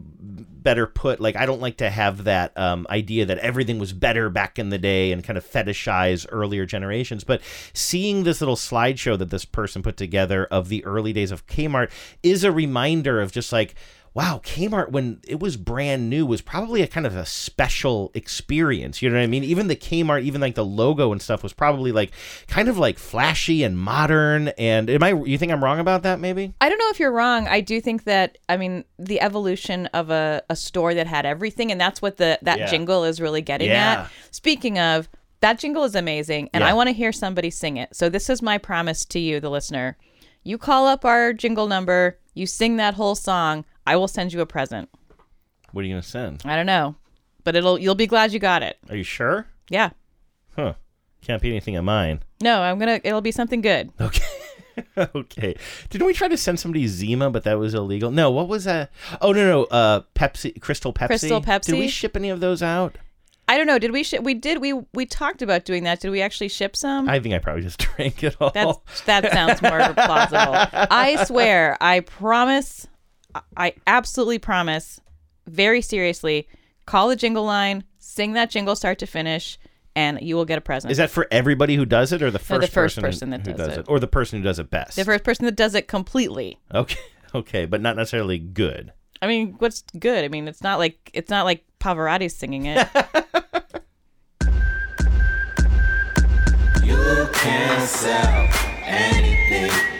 [0.64, 4.28] better put, like I don't like to have that um, idea that everything was better
[4.30, 7.22] back in the day and kind of fetishize earlier generations.
[7.22, 7.42] But
[7.72, 11.92] seeing this little slideshow that this person put together of the early days of Kmart
[12.24, 13.76] is a reminder of just like.
[14.14, 19.02] Wow, Kmart when it was brand new was probably a kind of a special experience.
[19.02, 19.42] You know what I mean?
[19.42, 22.12] Even the Kmart, even like the logo and stuff was probably like
[22.46, 24.48] kind of like flashy and modern.
[24.56, 25.14] And am I?
[25.14, 26.20] You think I'm wrong about that?
[26.20, 26.54] Maybe.
[26.60, 27.48] I don't know if you're wrong.
[27.48, 31.72] I do think that I mean the evolution of a, a store that had everything,
[31.72, 32.66] and that's what the that Yeah.
[32.70, 34.02] jingle is really getting Yeah.
[34.04, 34.10] at.
[34.32, 35.08] Speaking of,
[35.40, 36.70] that jingle is amazing, and Yeah.
[36.70, 37.96] I want to hear somebody sing it.
[37.96, 39.96] So this is my promise to you, the listener.
[40.44, 43.64] You call up our jingle number You sing that whole song.
[43.86, 44.88] I will send you a present.
[45.72, 46.42] What are you gonna send?
[46.44, 46.94] I don't know,
[47.42, 48.78] but it'll you'll be glad you got it.
[48.88, 49.46] Are you sure?
[49.68, 49.90] Yeah.
[50.56, 50.74] Huh.
[51.22, 52.22] Can't be anything of mine.
[52.42, 53.00] No, I'm gonna.
[53.02, 53.90] It'll be something good.
[54.00, 54.24] okay.
[54.98, 55.54] Okay.
[55.90, 58.10] Didn't we try to send somebody Zima, but that was illegal?
[58.10, 58.32] No.
[58.32, 58.90] What was that?
[59.20, 59.64] Oh no no.
[59.66, 61.06] Uh, Pepsi, Crystal Pepsi.
[61.06, 61.66] Crystal Pepsi?
[61.66, 62.98] Did we ship any of those out?
[63.46, 63.78] I don't know.
[63.78, 64.22] Did we ship?
[64.24, 64.60] We did.
[64.60, 66.00] We we talked about doing that.
[66.00, 67.08] Did we actually ship some?
[67.08, 68.50] I think I probably just drank it all.
[68.50, 70.54] That's that sounds more plausible.
[70.90, 72.88] I swear, I promise,
[73.56, 75.00] I absolutely promise,
[75.46, 76.48] very seriously,
[76.86, 79.58] call the jingle line, sing that jingle start to finish,
[79.96, 80.90] and you will get a present.
[80.90, 83.30] Is that for everybody who does it, or the No, first, the first person, person
[83.30, 83.86] that who does does it.
[83.88, 84.96] or the person who does it best?
[84.96, 86.58] the first person that does it completely?
[86.74, 86.98] Okay,
[87.34, 88.92] okay, but not necessarily good.
[89.22, 90.24] I mean, what's good?
[90.24, 92.86] I mean, it's not like it's not like Pavarotti's singing it.
[96.82, 98.48] You can sell
[98.84, 99.93] anything.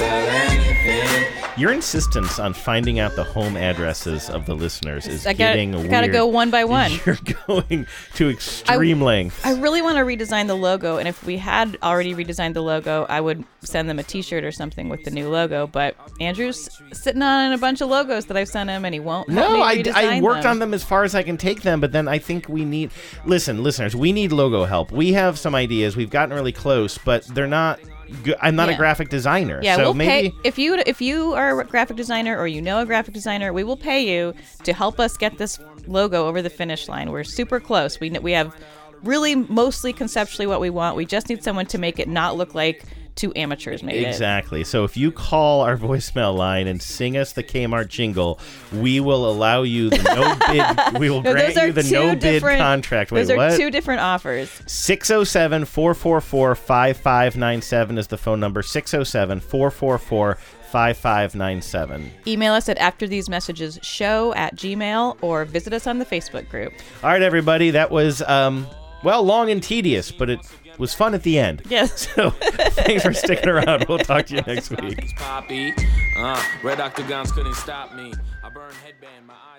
[0.00, 1.26] Sell anything.
[1.56, 5.74] Your insistence on finding out the home addresses of the listeners is I gotta- getting
[5.74, 5.90] I weird.
[5.90, 6.90] gotta go one by one.
[7.04, 9.44] You're going to extreme lengths.
[9.44, 13.04] I really want to redesign the logo, and if we had already redesigned the logo,
[13.10, 15.66] I would send them a T-shirt or something with the new logo.
[15.66, 19.28] But Andrew's sitting on a bunch of logos that I've sent him, and he won't.
[19.28, 20.52] No, I, I worked them.
[20.52, 22.90] on them as far as I can take them, but then I think we need.
[23.26, 24.92] Listen, listeners, we need logo help.
[24.92, 25.94] We have some ideas.
[25.94, 27.80] We've gotten really close, but they're not.
[28.22, 28.36] Good.
[28.40, 31.60] I'm not a graphic designer, Yeah, so we'll maybe pay if you if you are
[31.60, 34.34] a graphic designer or you know a graphic designer, we will pay you
[34.64, 37.10] to help us get this logo over the finish line.
[37.10, 38.00] We're super close.
[38.00, 38.54] We we have
[39.02, 40.96] really mostly conceptually what we want.
[40.96, 42.84] We just need someone to make it not look like
[43.20, 44.08] two amateurs made it.
[44.08, 44.64] Exactly.
[44.64, 48.40] So if you call our voicemail line and sing us the Kmart jingle,
[48.72, 50.36] we will allow you the no
[50.92, 50.98] bid.
[51.00, 53.12] We will No, grant you the no bid contract.
[53.12, 53.56] Wait, Those are what?
[53.56, 54.50] two different offers.
[54.66, 58.62] 607 444 5597 is the phone number.
[58.62, 60.38] 607 444
[60.70, 62.10] 5597.
[62.26, 66.48] Email us at after these messages show at gmail or visit us on the Facebook
[66.48, 66.72] group.
[67.02, 67.70] All right, everybody.
[67.70, 68.66] That was, um,
[69.02, 70.40] well, long and tedious, but it
[70.80, 71.62] was fun at the end.
[71.68, 72.08] Yes.
[72.20, 73.86] So thanks for sticking around.
[73.88, 75.14] We'll talk to you next week.
[75.16, 75.72] Poppy.
[76.16, 78.12] Uh, red octagons couldn't stop me.
[78.42, 79.49] I burn headband, my eyes all droopy.